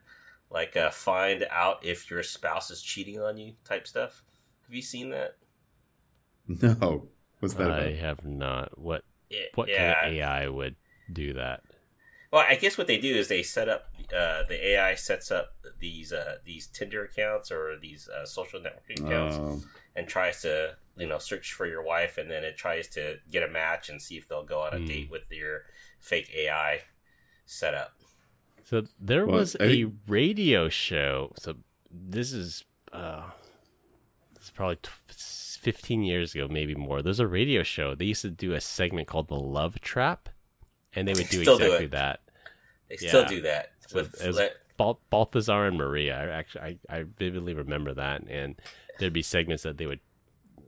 [0.51, 4.25] like, uh, find out if your spouse is cheating on you type stuff?
[4.67, 5.37] Have you seen that?
[6.49, 7.09] No.
[7.38, 7.93] What's that I about?
[7.93, 8.77] have not.
[8.79, 10.77] What It- what yeah, kind of AI would
[11.12, 11.62] do that?
[12.31, 15.55] Well, I guess what they do is they set up uh, the AI sets up
[15.81, 19.62] these uh, these Tinder accounts or these uh, social networking accounts Oh.
[19.97, 23.43] and tries to you know search for your wife, and then it tries to get
[23.43, 24.87] a match and see if they'll go on a Hmm.
[24.87, 25.62] date with your
[26.01, 26.83] fake AI
[27.47, 27.95] setup.
[28.64, 31.33] So there Well, was I a think- radio show.
[31.38, 31.57] So
[31.91, 33.31] this is uh,
[34.35, 37.01] this is probably t- 15 years ago, maybe more.
[37.03, 37.95] There's a radio show.
[37.95, 40.29] They used to do a segment called the Love Trap,
[40.94, 41.90] and they would do Still do exactly it.
[41.92, 42.20] that.
[42.88, 44.40] They still do that with it was
[44.77, 46.16] Bal- Balthazar and Maria.
[46.18, 48.55] I actually, I, I vividly remember that, and
[48.98, 50.01] there'd be segments that they would,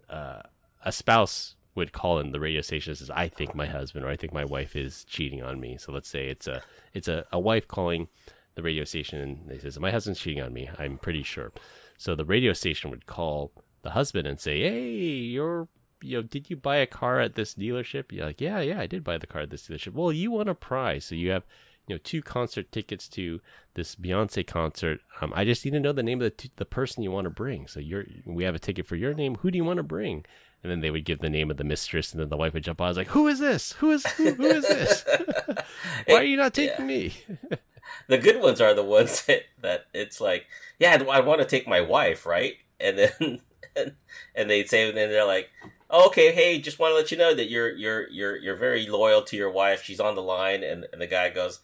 [0.09, 0.43] uh,
[0.85, 4.09] a spouse would call in the radio station and says, "I think my husband or
[4.09, 7.25] I think my wife is cheating on me." So let's say it's a it's a,
[7.33, 8.09] a wife calling
[8.57, 10.69] the radio station and they says, "My husband's cheating on me.
[10.79, 11.53] I'm pretty sure."
[11.97, 13.53] So the radio station would call
[13.83, 15.69] the husband and say, "Hey, you're."
[16.03, 18.13] You know, did you buy a car at this dealership?
[18.13, 19.93] You're like, yeah, yeah, I did buy the car at this dealership.
[19.93, 21.45] Well, you won a prize, so you have
[21.87, 23.41] you know two concert tickets to
[23.75, 25.01] this Beyonce concert.
[25.21, 27.25] Um, I just need to know the name of the t- the person you want
[27.25, 27.67] to bring.
[27.67, 29.37] So you're we have a ticket for your name.
[29.37, 30.25] Who do you want to bring?
[30.63, 32.65] And then they would give the name of the mistress, and then the wife would
[32.65, 32.87] jump on.
[32.87, 33.73] I was like, "Who is this?
[33.73, 35.05] Who is who, who is this?
[36.07, 37.15] Why are you not taking me?"
[38.09, 40.47] the good ones are the ones that, that it's like,
[40.79, 42.55] yeah, I want to take my wife, right?
[42.79, 43.41] And then
[43.77, 43.93] and,
[44.35, 45.51] and they say, and then they're like,
[45.93, 48.87] Oh, okay, hey, just want to let you know that you're you're you're you're very
[48.87, 49.83] loyal to your wife.
[49.83, 51.61] She's on the line, and, and the guy goes.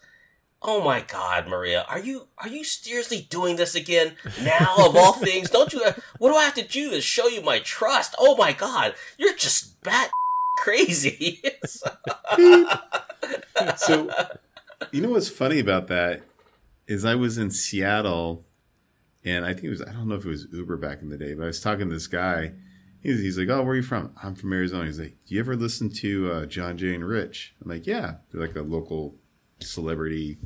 [0.59, 4.15] Oh my God, Maria, are you are you seriously doing this again?
[4.41, 5.83] Now of all things, don't you?
[6.17, 8.15] What do I have to do to show you my trust?
[8.17, 10.09] Oh my God, you're just bat
[10.57, 11.41] crazy.
[13.77, 14.09] So,
[14.91, 16.21] you know what's funny about that
[16.87, 18.45] is I was in Seattle,
[19.25, 21.17] and I think it was I don't know if it was Uber back in the
[21.17, 22.53] day, but I was talking to this guy.
[23.01, 24.85] He's, he's like, "Oh, where are you from?" I'm from Arizona.
[24.85, 28.15] He's like, "Do you ever listen to uh, John Jay and Rich?" I'm like, "Yeah,
[28.31, 29.15] they're like a local
[29.59, 30.37] celebrity,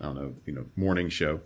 [0.00, 1.40] I don't know, you know, morning show."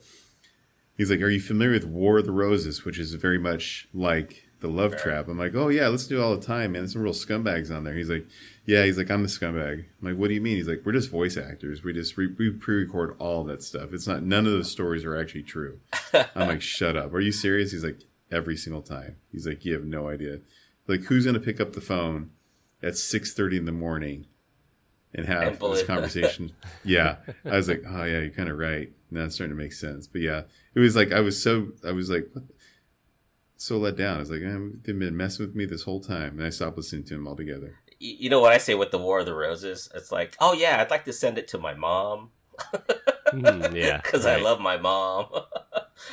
[0.96, 4.44] He's like, "Are you familiar with War of the Roses, which is very much like
[4.60, 6.82] the Love Trap?" I'm like, "Oh yeah, listen to it all the time, man.
[6.82, 8.26] There's some real scumbags on there." He's like,
[8.64, 10.92] "Yeah." He's like, "I'm the scumbag." I'm like, "What do you mean?" He's like, "We're
[10.92, 11.84] just voice actors.
[11.84, 13.92] We just re- we pre-record all that stuff.
[13.92, 15.78] It's not none of those stories are actually true."
[16.34, 17.12] I'm like, "Shut up.
[17.14, 20.40] Are you serious?" He's like, "Every single time." He's like, "You have no idea.
[20.86, 22.30] Like, who's gonna pick up the phone
[22.82, 24.26] at 6:30 in the morning?"
[25.14, 26.52] And have And this believe- conversation.
[26.84, 28.92] yeah, I was like, oh yeah, you're kind of right.
[29.10, 30.06] Now it's starting to make sense.
[30.06, 30.42] But yeah,
[30.74, 32.44] it was like I was so I was like what?
[33.56, 34.16] so let down.
[34.16, 36.76] I was like, eh, they've been messing with me this whole time, and I stopped
[36.76, 37.76] listening to him altogether.
[37.98, 39.88] You know what I say with the War of the Roses?
[39.94, 42.30] It's like, oh yeah, I'd like to send it to my mom
[43.30, 45.26] Hmm, yeah, because I love my mom.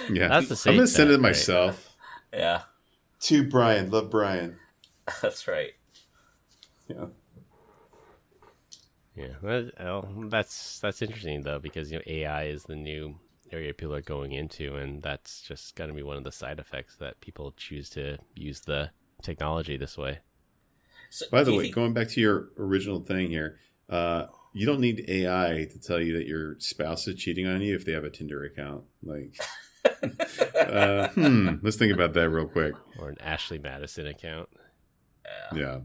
[0.10, 0.72] Yeah, That's the same.
[0.72, 1.22] I'm gonna send it right?
[1.22, 1.95] myself
[2.36, 2.62] yeah,
[3.22, 3.90] to Brian.
[3.92, 4.58] Love Brian.
[5.22, 5.74] that's right.
[6.88, 7.06] Yeah,
[9.16, 13.16] Yeah, that, well, that's that's interesting though because you know AI is the new
[13.52, 16.60] area people are going into, and that's just going to be one of the side
[16.60, 18.90] effects that people choose to use the
[19.22, 20.20] technology this way.
[21.10, 24.80] So, By the way, think- going back to your original thing here, uh, you don't
[24.80, 28.04] need AI to tell you that your spouse is cheating on you if they have
[28.04, 28.84] a Tinder account.
[29.04, 29.38] Like,
[30.56, 32.74] uh, hmm, let's think about that real quick.
[33.00, 34.50] Or an Ashley Madison account.
[35.54, 35.58] Yeah.
[35.60, 35.80] Yeah,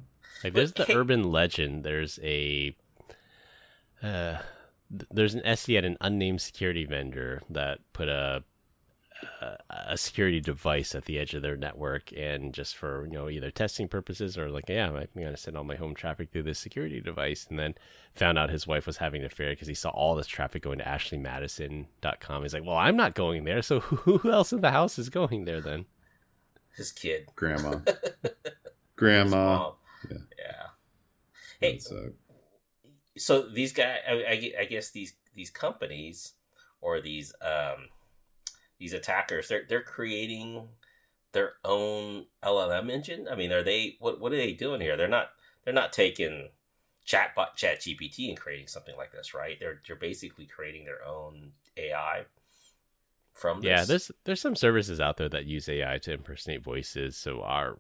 [0.45, 1.85] Like there's the Hey- urban legend.
[1.85, 2.77] There's a
[4.03, 4.39] uh,
[5.11, 8.43] there's an SE at an unnamed security vendor that put a
[9.41, 9.57] a,
[9.89, 13.51] a security device at the edge of their network, and just for you know either
[13.51, 16.59] testing purposes or like yeah, I'm going to send all my home traffic through this
[16.59, 17.75] security device, and then
[18.15, 20.79] found out his wife was having an affair because he saw all this traffic going
[20.79, 22.43] to AshleyMadison.com.
[22.43, 25.45] He's like, well, I'm not going there, so who else in the house is going
[25.45, 25.87] there then?
[26.77, 27.27] His kid.
[27.37, 27.79] grandma,
[28.23, 28.33] His
[28.97, 29.37] grandma.
[29.59, 29.73] mom.
[30.11, 30.17] Yeah.
[30.39, 30.67] yeah.
[31.61, 32.09] Hey, That's, uh,
[33.19, 36.35] so these guys, I, I, I guess these these companies
[36.81, 37.89] or these um
[38.81, 40.69] these attackers, they're they're creating
[41.33, 43.29] their own LLM engine.
[43.31, 44.97] I mean, are they what what are they doing here?
[44.97, 45.29] They're not
[45.65, 46.49] they're not taking
[47.07, 49.59] chatbot ChatGPT and creating something like this, right?
[49.61, 52.25] They're they're basically creating their own AI
[53.33, 53.69] from this.
[53.69, 57.17] Yeah, there's there's some services out there that use AI to impersonate voices.
[57.17, 57.79] So our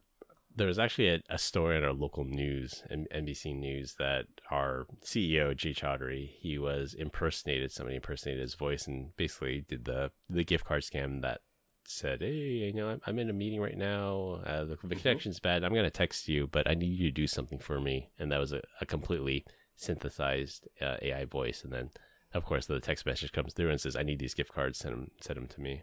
[0.54, 5.56] there was actually a, a story in our local news, NBC News, that our CEO
[5.56, 7.72] Jay Chaudhry he was impersonated.
[7.72, 11.40] Somebody impersonated his voice and basically did the the gift card scam that
[11.86, 14.40] said, "Hey, you know, I'm, I'm in a meeting right now.
[14.44, 15.64] Uh, the, the connection's bad.
[15.64, 18.40] I'm gonna text you, but I need you to do something for me." And that
[18.40, 19.44] was a, a completely
[19.76, 21.62] synthesized uh, AI voice.
[21.64, 21.90] And then,
[22.34, 24.78] of course, the text message comes through and says, "I need these gift cards.
[24.78, 25.82] Send them, send them to me."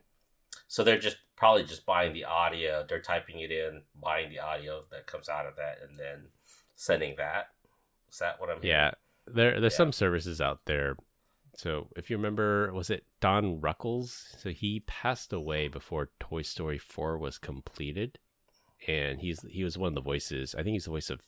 [0.68, 2.86] So they're just probably just buying the audio.
[2.88, 6.28] They're typing it in, buying the audio that comes out of that, and then
[6.76, 7.50] sending that.
[8.12, 8.62] Is that what I'm?
[8.62, 8.70] hearing?
[8.78, 8.92] Yeah,
[9.26, 9.78] there there's Yeah.
[9.78, 10.96] some services out there
[11.56, 14.36] So if you remember, was it Don Ruckles?
[14.38, 18.20] So he passed away before Toy Story 4 was completed.
[18.88, 20.54] And he's he was one of the voices.
[20.54, 21.22] I think he's the voice of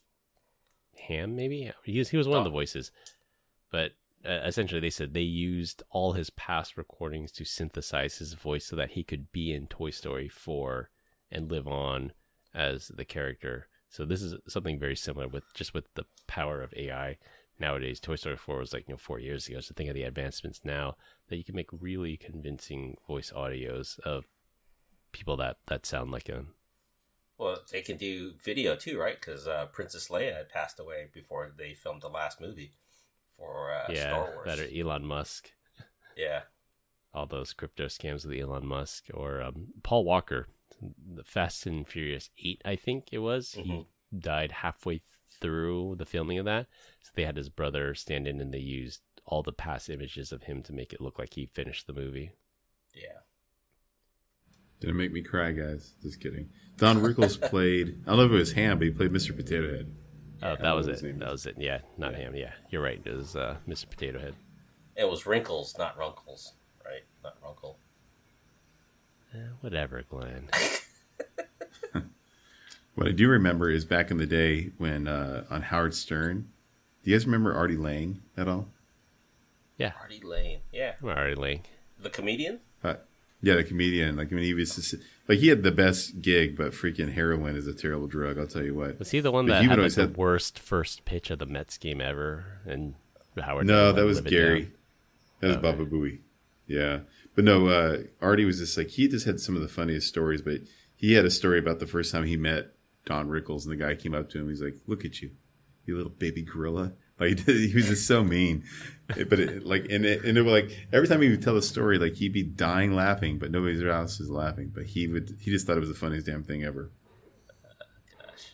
[1.07, 1.72] Hamm, maybe?
[1.84, 2.91] He was, he was one of the voices.
[3.72, 3.93] But
[4.26, 8.76] uh, essentially, they said they used all his past recordings to synthesize his voice so
[8.76, 10.89] that he could be in Toy Story 4
[11.32, 12.11] and live on
[12.53, 13.67] as the character.
[13.89, 17.17] So this is something very similar with just with the power of AI
[17.59, 17.99] nowadays.
[17.99, 19.61] Toy Story 4 was like, you know, four years ago.
[19.61, 20.97] So think of the advancements now
[21.30, 24.26] that you can make really convincing voice audios of
[25.13, 26.55] people that, that sound like him.
[27.38, 29.17] Well, they can do video too, right?
[29.17, 32.74] Because uh, Princess Leia had passed away before they filmed the last movie
[33.40, 34.46] for uh, yeah, Star Wars.
[34.46, 35.52] that are Elon Musk.
[36.16, 36.42] Yeah.
[37.14, 40.48] All those crypto scams with Elon Musk or um, Paul Walker,
[40.82, 43.56] the Fast and Furious 8, I think it was.
[43.58, 43.72] Mm-hmm.
[43.72, 43.86] He
[44.18, 45.02] died halfway
[45.42, 46.68] through the filming of that.
[47.02, 50.44] So they had his brother stand in and they used all the past images of
[50.44, 52.32] him to make it look like he finished the movie.
[52.94, 53.20] Yeah.
[54.80, 55.94] Didn't make me cry, guys.
[56.02, 56.50] Just kidding.
[56.78, 58.02] Don Rickles played.
[58.06, 59.36] I don't know if it was Hamm, but he played Mr.
[59.36, 59.96] Potato Head.
[60.42, 61.20] Oh, I that was it.
[61.20, 61.56] That was it.
[61.58, 62.36] Yeah, not him.
[62.36, 63.02] Yeah, you're right.
[63.04, 63.90] It was uh, Mr.
[63.90, 64.36] Potato Head.
[64.96, 66.54] It was Rickles, not Runkles,
[66.86, 67.04] right?
[67.24, 67.78] Not Runkle.
[69.34, 70.50] Eh, whatever, Glenn.
[73.00, 76.50] What I do remember is back in the day when uh, on Howard Stern.
[77.02, 78.68] Do you guys remember Artie Lange at all?
[79.78, 80.60] Yeah, Artie Lane.
[80.74, 80.96] Yeah.
[81.02, 81.62] I'm already late.
[81.98, 82.60] The comedian?
[82.84, 82.96] Uh,
[83.42, 84.18] yeah, the comedian.
[84.18, 84.96] Like I mean, he was just,
[85.30, 88.38] like he had the best gig, but freaking heroin is a terrible drug.
[88.38, 88.99] I'll tell you what.
[88.99, 91.77] Was he the one that had like, the have- worst first pitch of the Mets
[91.77, 92.59] game ever?
[92.65, 92.95] And
[93.39, 93.67] Howard.
[93.67, 94.71] No, that was Gary.
[95.39, 95.61] That was Okay.
[95.61, 96.19] Baba Booey.
[96.67, 96.99] Yeah.
[97.36, 100.41] But no, uh, Artie was just like, he just had some of the funniest stories,
[100.41, 100.61] but
[100.95, 102.73] he had a story about the first time he met
[103.05, 104.49] Don Rickles and the guy came up to him.
[104.49, 105.32] He's like, look at you,
[105.86, 106.91] you little baby gorilla.
[107.20, 108.63] Like he was just so mean,
[109.07, 111.61] but it, like, and it, and it was like every time he would tell a
[111.61, 114.72] story, like he'd be dying laughing, but nobody else is laughing.
[114.74, 116.91] But he would, he just thought it was the funniest damn thing ever.
[118.22, 118.53] Gosh.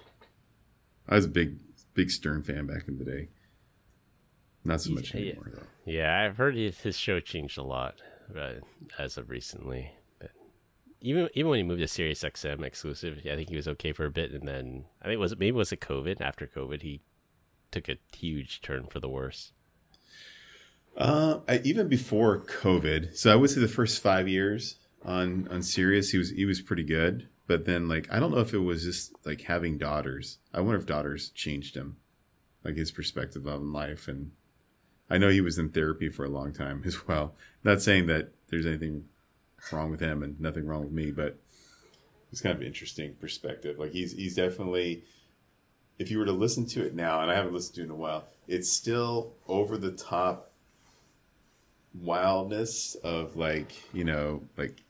[1.08, 1.60] I was a big,
[1.94, 3.30] big Stern fan back in the day.
[4.64, 5.22] Not so much Yeah.
[5.22, 5.62] anymore though.
[5.86, 8.02] Yeah, I've heard his, his show changed a lot
[8.36, 8.54] uh,
[8.98, 9.92] as of recently.
[10.20, 10.32] But
[11.02, 14.06] even even when he moved to Sirius XM exclusive, I think he was okay for
[14.06, 16.20] a bit, and then I think was it maybe was it COVID?
[16.20, 17.02] After COVID, he
[17.76, 19.52] took a huge turn for the worse.
[20.98, 25.62] Uh, I, even before COVID, so I would say the first five years on on
[25.62, 27.28] Sirius, he was he was pretty good.
[27.48, 30.40] But then, like, I don't know if it was just like having daughters.
[30.52, 31.98] I wonder if daughters changed him,
[32.64, 34.08] like his perspective on life.
[34.08, 34.32] And
[35.10, 37.36] I know he was in therapy for a long time as well.
[37.64, 39.06] Not saying that there's anything
[39.72, 41.38] wrong with him and nothing wrong with me, but
[42.32, 43.78] it's kind of interesting perspective.
[43.78, 45.04] Like he's he's definitely
[45.98, 47.92] if you were to listen to it now, and I haven't listened to it in
[47.92, 50.52] a while, it's still over the top
[52.02, 54.82] wildness of like you know like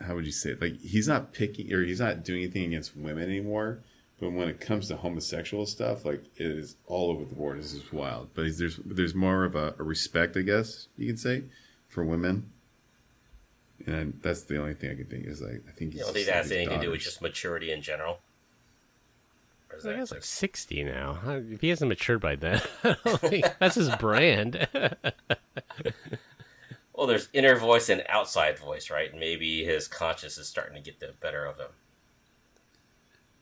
[0.00, 0.60] how would you say it?
[0.60, 3.80] like he's not picking or he's not doing anything against women anymore
[4.18, 7.74] but when it comes to homosexual stuff like it is all over the board this
[7.74, 11.42] is wild but there's there's more of a, a respect i guess you could say
[11.88, 12.50] for women
[13.86, 16.14] and that's the only thing i can think is like i think You he's don't
[16.14, 18.18] think just that like has anything to do with just maturity in general?
[19.74, 21.18] Or is I guess like sixty now.
[21.26, 24.68] If he hasn't matured by then, I don't think- that's his brand.
[26.94, 29.10] well, there's inner voice and outside voice, right?
[29.10, 31.70] And maybe his conscience is starting to get the better of him.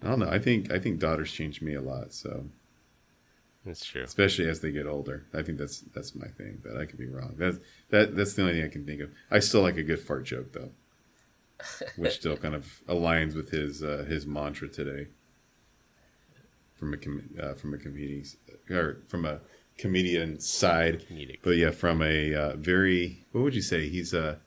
[0.03, 2.47] i don't know i think i think daughters change me a lot so
[3.65, 4.03] that's true.
[4.03, 5.25] especially as they get older.
[5.33, 7.35] I think that's that's my thing, but I could be wrong.
[7.39, 7.61] That
[7.91, 9.11] that that's the only thing I can think of.
[9.31, 10.71] I still like a good fart joke though,
[11.97, 15.07] which still kind of aligns with his uh, his mantra today.
[16.83, 18.25] From a com- uh, from a comedian
[18.69, 19.39] or from a
[19.79, 21.39] comedian side, Comedic.
[21.45, 23.89] but yeah, from a uh, very what would you say?
[23.89, 24.39] He's uh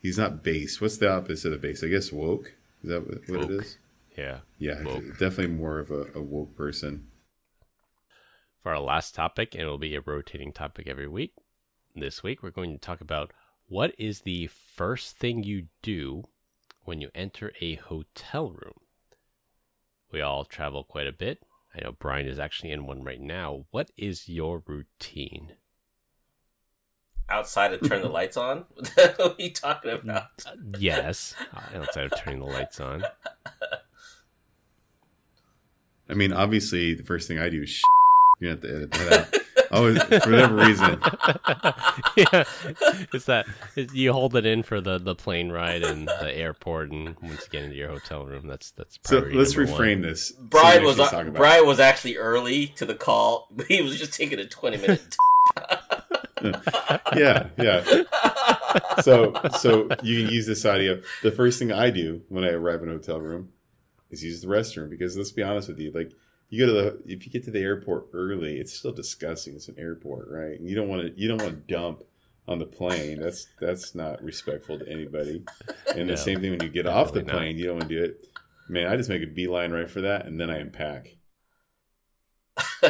[0.00, 0.80] he's not base.
[0.80, 1.84] What's the opposite of base?
[1.84, 2.54] I guess woke.
[2.82, 3.76] Is that what, what it is?
[4.16, 4.38] Yeah.
[4.58, 5.18] Yeah, Woke.
[5.18, 7.08] definitely more of a, a woke person.
[8.62, 11.34] For our last topic, and it'll be a rotating topic every week.
[11.94, 13.30] This week, we're going to talk about
[13.68, 16.24] what is the first thing you do
[16.84, 18.80] when you enter a hotel room.
[20.10, 21.42] We all travel quite a bit.
[21.74, 23.64] I know Brian is actually in one right now.
[23.70, 25.52] What is your routine?
[27.28, 28.66] Outside of turn the lights on?
[28.94, 30.26] what are you talking about?
[30.46, 33.04] Uh, yes, uh, outside of turning the lights on.
[36.08, 37.84] I mean, obviously, the first thing I do is shit.
[38.40, 39.43] You have to edit that out.
[39.74, 41.00] Oh, for whatever reason.
[42.16, 42.44] yeah,
[43.12, 46.92] it's that it's, you hold it in for the, the plane ride and the airport,
[46.92, 48.98] and once you get into your hotel room, that's that's.
[49.04, 49.80] So let's number one.
[49.80, 50.30] reframe this.
[50.32, 53.82] Brian was let's uh, talk about- Brian was actually early to the call, but he
[53.82, 55.16] was just taking a 20 minute.
[57.16, 57.84] yeah, yeah.
[59.02, 61.00] So, so you can use this audio.
[61.22, 63.50] The first thing I do when I arrive in a hotel room
[64.10, 66.12] is use the restroom because let's be honest with you, like
[66.50, 69.54] you go to the if you get to the airport early, it's still disgusting.
[69.54, 70.58] It's an airport, right?
[70.58, 72.02] And you don't want to you don't want to dump
[72.46, 73.20] on the plane.
[73.20, 75.44] That's that's not respectful to anybody.
[75.94, 77.32] And No, the same thing when you get off the definitely not.
[77.32, 78.26] plane, you don't want to do it.
[78.68, 81.16] Man, I just make a beeline right for that, and then I unpack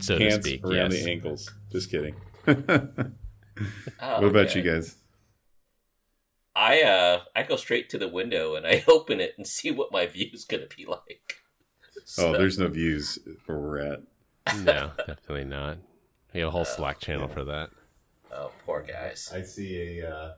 [0.00, 0.64] so to pants speak.
[0.64, 0.92] around Yes.
[0.92, 1.50] the ankles.
[1.72, 2.14] Just kidding.
[2.44, 2.66] what
[4.00, 4.60] Oh, about okay.
[4.60, 4.96] you guys?
[6.54, 9.92] I uh I go straight to the window and I open it and see what
[9.92, 11.36] my view is gonna be like.
[12.16, 14.00] Oh, there's no views where we're at.
[14.62, 15.76] No, definitely not.
[16.32, 17.70] We have a whole Slack channel for that.
[18.32, 19.30] oh poor guys.
[19.34, 20.32] I see a uh,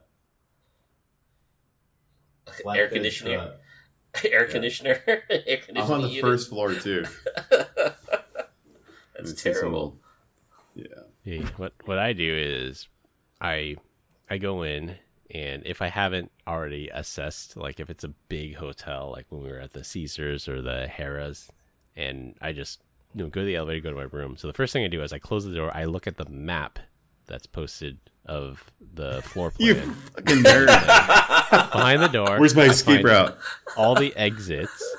[2.73, 3.53] Air conditioner,
[4.25, 5.77] air conditioner, air conditioning.
[5.77, 6.21] I'm on the unit.
[6.21, 7.05] first floor too.
[7.49, 7.95] That's
[9.19, 9.97] I see some- terrible.
[10.75, 10.85] Yeah.
[11.23, 12.87] Yeah, what what I do is
[13.39, 13.75] I
[14.29, 14.95] I go in
[15.29, 19.49] and if I haven't already assessed like if it's a big hotel like when we
[19.49, 21.47] were at the Caesars or the Harrah's
[22.01, 22.81] and I just
[23.13, 24.37] you know go to the elevator go to my room.
[24.37, 26.29] So the first thing I do is I close the door, I look at the
[26.29, 26.79] map
[27.27, 29.67] that's posted of the floor plan.
[29.67, 30.67] You fucking nerd.
[31.71, 32.39] behind the door.
[32.39, 33.37] Where's my escape route?
[33.77, 34.95] All the exits.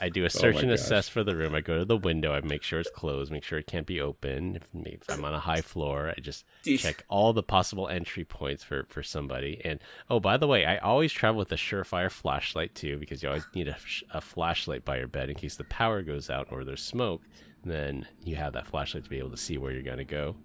[0.00, 0.80] I do a search Oh my and gosh.
[0.80, 1.54] assess for the room.
[1.54, 2.32] I go to the window.
[2.32, 3.32] I make sure it's closed.
[3.32, 4.56] Make sure it can't be open.
[4.56, 7.88] If, if I'm on a high floor, I just Do you- check all the possible
[7.88, 9.60] entry points for for somebody.
[9.64, 13.28] And oh, by the way, I always travel with a Surefire flashlight too, because you
[13.28, 13.76] always need a,
[14.12, 17.22] a flashlight by your bed in case the power goes out or there's smoke.
[17.64, 20.36] Then you have that flashlight to be able to see where you're gonna go.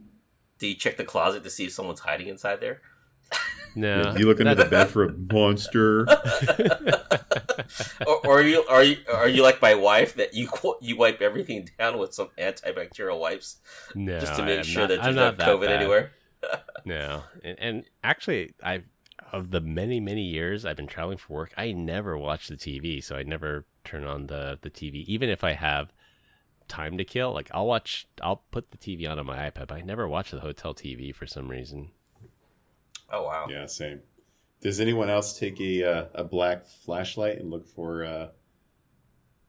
[0.60, 2.82] Do you check the closet to see if someone's hiding inside there?
[3.76, 6.06] No, you look under the bed for a monster.
[8.06, 10.50] or, or are you are you are you like my wife that you
[10.82, 13.58] you wipe everything down with some antibacterial wipes
[13.96, 15.82] no, just to make sure not- that there's not not that COVID bad.
[15.82, 16.12] anywhere?
[16.86, 18.84] No, and, and actually, I
[19.34, 23.04] of the many many years I've been traveling for work, I never watch the TV,
[23.04, 25.92] so I never turn on the the TV, even if I have
[26.70, 27.34] time to kill.
[27.34, 30.32] Like I'll watch, I'll put the TV on on my iPad, but I never watch
[30.32, 31.90] the hotel TV for some reason.
[33.12, 33.48] Oh wow.
[33.50, 34.02] yeah, same.
[34.62, 38.28] Does anyone else take a uh, a black flashlight and look for uh,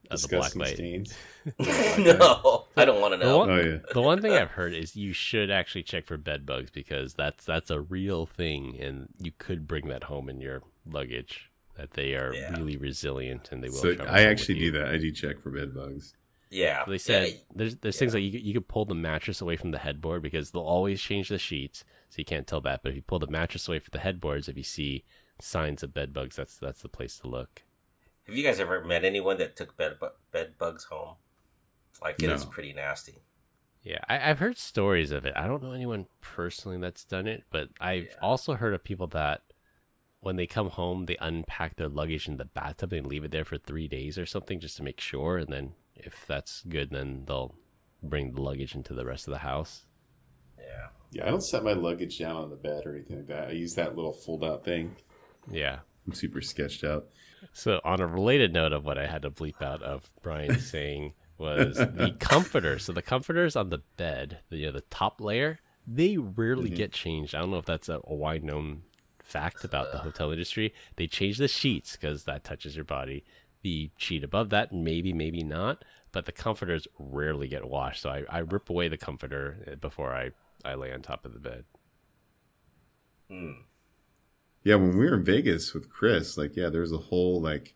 [0.09, 1.13] black disgusting stains?
[1.59, 3.37] no, I don't want to The know.
[3.39, 3.77] one- Oh yeah.
[3.93, 7.45] The one thing I've heard is you should actually check for bed bugs because that's
[7.45, 11.49] that's a real thing, and you could bring that home in your luggage.
[11.75, 12.51] That they are Yeah.
[12.57, 13.77] really resilient and they will.
[13.77, 14.71] So I actually with you.
[14.73, 14.89] do that.
[14.89, 16.13] I do check for bed bugs.
[16.51, 19.39] Yeah, They said Yeah, there's there's things like you could- you could pull the mattress
[19.39, 22.81] away from the headboard because they'll always change the sheets, so you can't tell that.
[22.83, 25.05] But if you pull the mattress away from the headboards, if you see
[25.41, 27.63] signs of bed bugs, that's that's the place to look.
[28.27, 31.15] Have you guys ever met anyone that took bed bu- bed bugs home?
[32.01, 32.49] Like it is No.
[32.51, 33.15] pretty nasty.
[33.81, 35.33] Yeah, I, I've heard stories of it.
[35.35, 38.15] I don't know anyone personally that's done it, but I've Yeah.
[38.21, 39.41] also heard of people that
[40.19, 43.45] when they come home, they unpack their luggage in the bathtub and leave it there
[43.45, 47.23] for three days or something just to make sure, and then if that's good, then
[47.25, 47.55] they'll
[48.03, 49.85] bring the luggage into the rest of the house.
[51.11, 51.27] Yeah.
[51.27, 53.47] I don't set my luggage down on the bed or anything like that.
[53.49, 54.95] I use that little fold out thing.
[55.49, 55.79] Yeah.
[56.05, 57.07] I'm super sketched out.
[57.53, 61.13] So, on a related note of what I had to bleep out of Brian saying
[61.37, 62.79] was the comforter.
[62.79, 66.75] So, the comforters on the bed, the, you know, the top layer, they rarely mm-hmm.
[66.75, 67.33] get changed.
[67.33, 68.83] I don't know if that's a, a wide known
[69.23, 70.73] fact about the hotel industry.
[70.95, 73.23] They change the sheets because that touches your body.
[73.61, 75.83] The sheet above that, maybe, maybe not.
[76.11, 78.01] But the comforters rarely get washed.
[78.01, 80.31] So, I, I rip away the comforter before I,
[80.63, 81.65] I lay on top of the bed.
[83.29, 83.51] Hmm.
[84.63, 87.75] Yeah, when we were in Vegas with Chris, like, yeah, there was a whole like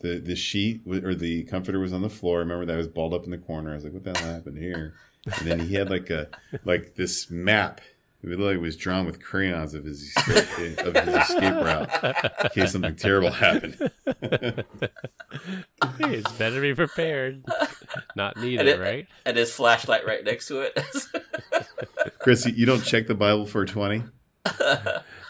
[0.00, 2.38] the the sheet w- or the comforter was on the floor.
[2.38, 3.72] I remember that was balled up in the corner.
[3.72, 4.94] I was like, what the hell happened here?
[5.38, 6.28] And then he had like a
[6.64, 7.80] like this map.
[8.22, 12.04] It looked like it was drawn with crayons of his escape, of his escape route
[12.44, 13.90] in case something terrible happened.
[15.98, 17.44] Hey, it's better to be prepared.
[18.16, 19.06] Not And needed, it- right?
[19.24, 20.78] And his flashlight right next to it.
[22.18, 24.02] Chris, you- you don't check the Bible for twenty?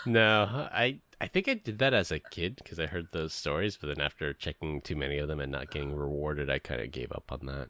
[0.06, 3.76] No, I I think I did that as a kid because I heard those stories,
[3.80, 6.90] but then after checking too many of them and not getting rewarded, I kind of
[6.90, 7.68] gave up on that.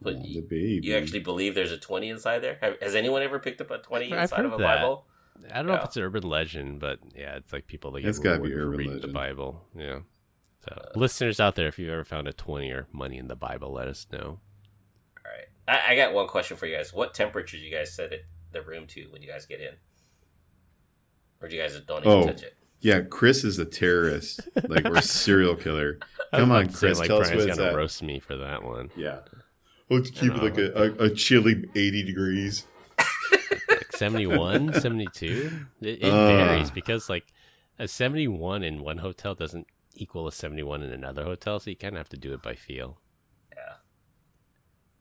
[0.00, 0.80] But Oh, the you, baby.
[0.86, 2.58] you actually believe there's a twenty inside there?
[2.82, 4.62] Has anyone ever picked up a twenty I've inside of a that.
[4.80, 5.06] Bible?
[5.52, 8.08] I don't know if it's an urban legend, but yeah, it's like people that get
[8.08, 9.02] It's gotta be urban reading legend.
[9.10, 9.64] the Bible.
[9.76, 9.98] Yeah.
[10.64, 13.36] So, uh, listeners out there, if you've ever found a twenty or money in the
[13.36, 14.38] Bible, let us know.
[15.24, 15.46] All right.
[15.68, 16.92] I, I got one question for you guys.
[16.92, 19.74] What temperature do you guys set it the room to when you guys get in?
[21.40, 22.26] Or do you guys don't even Oh.
[22.26, 22.54] touch it?
[22.80, 25.98] Yeah, Chris is a terrorist, like or a serial killer.
[26.34, 27.76] Come on, to say, Chris, like tell us Brian's what gonna at.
[27.76, 28.90] roast me for that one.
[28.96, 29.20] Yeah.
[29.88, 30.42] Let's keep it know.
[30.42, 30.72] like a,
[31.02, 32.66] a, a chilly 80 degrees.
[33.92, 35.50] 71, 72?
[35.80, 36.26] It, it Uh.
[36.26, 37.24] varies because like
[37.78, 41.94] a 71 in one hotel doesn't equal a 71 in another hotel, so you kind
[41.94, 42.98] of have to do it by feel.
[43.54, 43.74] Yeah.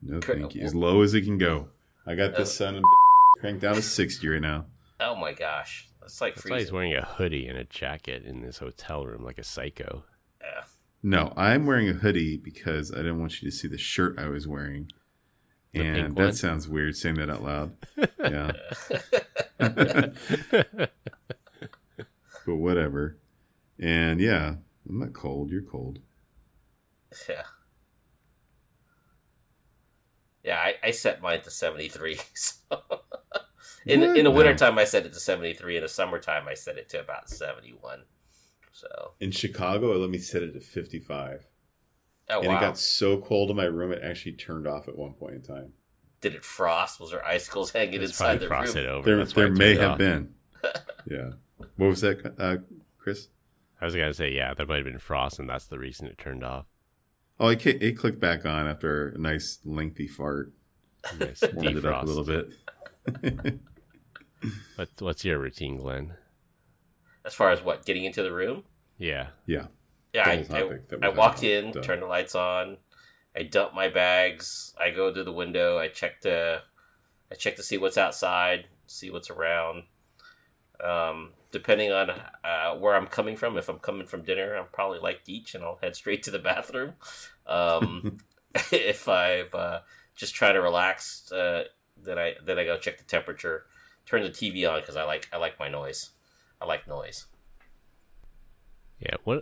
[0.01, 0.63] No, thank you.
[0.63, 1.69] As low as it can go.
[2.05, 2.83] I got Uh, this son of
[3.39, 4.65] cranked down to 60 right now.
[4.99, 8.41] Oh my gosh, that's like That's why he's wearing a hoodie and a jacket in
[8.41, 10.05] this hotel room like a psycho.
[10.41, 10.63] Yeah.
[11.07, 14.27] No, I'm wearing a hoodie because I didn't want you to see the shirt I
[14.27, 14.91] was wearing.
[15.71, 16.33] The and that one?
[16.33, 17.75] sounds weird saying that out loud.
[18.19, 18.53] Yeah.
[22.47, 23.17] but whatever.
[23.79, 24.55] And yeah,
[24.89, 25.51] I'm not cold.
[25.51, 25.99] You're cold.
[27.29, 27.43] Yeah.
[30.43, 32.19] Yeah, I, I set mine to 73.
[32.33, 32.81] So.
[33.85, 34.17] in What?
[34.17, 35.77] in the wintertime, I set it to 73.
[35.77, 37.99] In the summertime, I set it to about 71.
[38.75, 41.47] So, In Chicago, it let me set it to 55.
[42.29, 42.57] oh and wow.
[42.57, 45.41] it got so cold in my room, it actually turned off at one point in
[45.41, 45.71] time.
[46.19, 46.99] Did it frost?
[46.99, 48.95] Was there icicles hanging It's inside the frosted room?
[48.97, 49.05] over.
[49.05, 49.97] There, That's there it may have off.
[49.97, 50.33] been.
[51.09, 51.29] Yeah.
[51.77, 52.57] What was that, uh,
[52.97, 53.27] Chris?
[53.79, 56.17] I was gonna say, yeah, there might have been frost, and that's the reason it
[56.17, 56.65] turned off.
[57.39, 60.51] Oh, it, it clicked back on after a nice lengthy fart.
[61.19, 62.49] Nice Warmed it up a little bit.
[64.75, 66.15] What's what's your routine, Glenn?
[67.25, 68.63] As far as what, getting into the room?
[68.97, 69.67] Yeah, Yeah,
[70.13, 70.29] yeah.
[70.29, 72.77] I, whole I, I walked in, about, uh, turned the lights on,
[73.35, 76.61] I dump my bags, I go to the window, I check to,
[77.31, 79.83] I check to see what's outside, see what's around.
[80.83, 82.11] Um, depending on
[82.43, 85.63] uh, where I'm coming from, if I'm coming from dinner, I'm probably like Geach and
[85.63, 86.93] I'll head straight to the bathroom.
[87.47, 88.19] Um,
[88.71, 89.79] if I'm uh,
[90.15, 91.65] just trying to relax, uh,
[92.01, 93.65] then I then I go check the temperature,
[94.05, 96.11] turn the TV on because I like I like my noise.
[96.61, 97.25] I like noise.
[98.99, 99.15] yeah.
[99.23, 99.41] One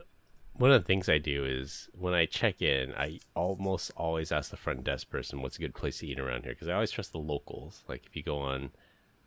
[0.55, 4.51] one of the things I do is when I check in, I almost always ask
[4.51, 6.91] the front desk person what's a good place to eat around here because I always
[6.91, 7.83] trust the locals.
[7.87, 8.71] Like if you go on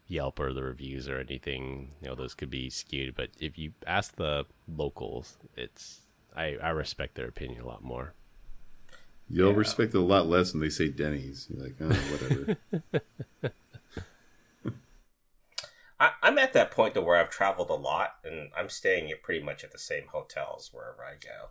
[0.07, 3.17] Yelp or the reviews or anything, you know those could be skewed.
[3.17, 6.01] But if you ask the locals, it's
[6.37, 8.15] I I respect their opinion a lot more.
[9.29, 9.57] You'll Yeah.
[9.59, 11.49] respect it a lot less when they say Denny's.
[11.51, 13.53] You're like, oh, whatever.
[15.99, 19.23] I, I'm at that point to where I've traveled a lot, and I'm staying at
[19.23, 21.49] pretty much at the same hotels wherever I go.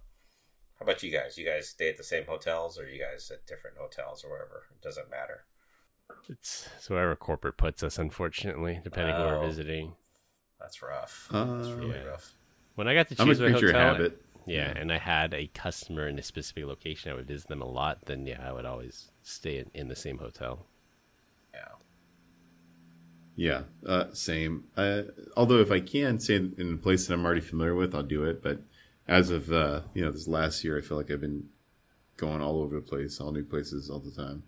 [0.79, 1.37] How about you guys?
[1.37, 4.63] You guys stay at the same hotels, or you guys at different hotels, or wherever?
[4.71, 5.45] It doesn't matter.
[6.29, 9.39] It's it's wherever corporate puts us, unfortunately, depending who Oh.
[9.39, 9.95] we're visiting.
[10.59, 11.27] That's rough.
[11.31, 12.03] That's Uh, really Yeah.
[12.05, 12.33] rough.
[12.75, 14.21] When I got to I'm a choose my hotel, habit.
[14.45, 17.67] yeah, and I had a customer in a specific location, I would visit them a
[17.67, 18.05] lot.
[18.05, 20.65] Then yeah, I would always stay in, in the same hotel.
[21.53, 21.69] Yeah.
[23.35, 24.65] Yeah, uh, same.
[24.77, 25.03] Uh,
[25.35, 28.03] although if I can say in, in a place that I'm already familiar with, I'll
[28.03, 28.41] do it.
[28.41, 28.59] But
[29.07, 31.49] as of uh, you know, this last year, I feel like I've been
[32.17, 34.43] going all over the place, all new places all the time.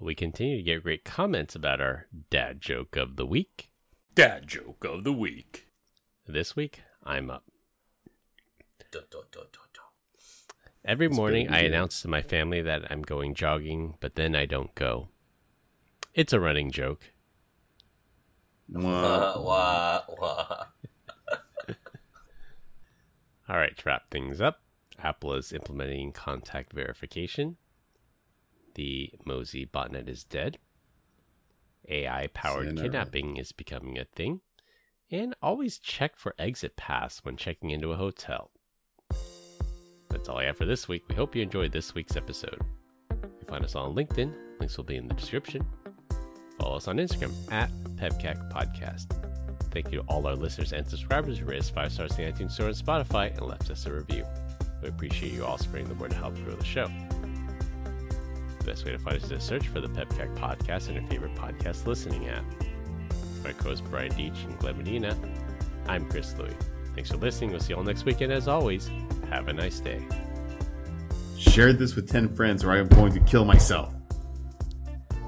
[0.00, 3.70] We continue to get great comments about our dad joke of the week.
[4.14, 5.66] Dad joke of the week.
[6.26, 7.44] This week, I'm up.
[8.90, 9.84] Dun, dun, dun, dun, dun.
[10.86, 14.46] Every It's morning, I announce to my family that I'm going jogging, but then I
[14.46, 15.08] don't go.
[16.14, 17.12] It's a running joke.
[18.72, 20.02] Wah, Wah.
[20.08, 20.64] wah.
[23.48, 24.60] All right, to wrap things up,
[25.02, 27.56] Apple is implementing contact verification.
[28.74, 30.58] The Mozi botnet is dead.
[31.88, 34.40] AI powered kidnapping is becoming a thing.
[35.10, 38.52] And always check for exit pass when checking into a hotel.
[40.10, 41.02] That's all I have for this week.
[41.08, 42.60] We hope you enjoyed this week's episode.
[43.10, 45.66] You find us on LinkedIn, links will be in the description.
[46.60, 49.06] Follow us on Instagram at PEBCAK Podcast.
[49.70, 52.32] Thank you to all our listeners and subscribers who rated us five stars in the
[52.32, 54.26] iTunes Store and Spotify and left us a review.
[54.82, 56.90] We appreciate you all spreading the word to help grow the show.
[58.58, 61.04] The best way to find us is to search for the PEBCAK Podcast in your
[61.04, 62.44] favorite podcast listening app.
[63.42, 65.16] My co-host Brian Deitch and Glenn Medina.
[65.88, 66.50] I'm Chris Louie.
[66.94, 67.52] Thanks for listening.
[67.52, 68.32] We'll see you all next weekend.
[68.32, 68.90] As always,
[69.30, 70.06] have a nice day.
[71.38, 73.94] Share this with ten friends, or I am going to kill myself.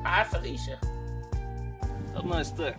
[0.04, 0.78] Hi, Felicia.
[2.14, 2.74] Have a nice day.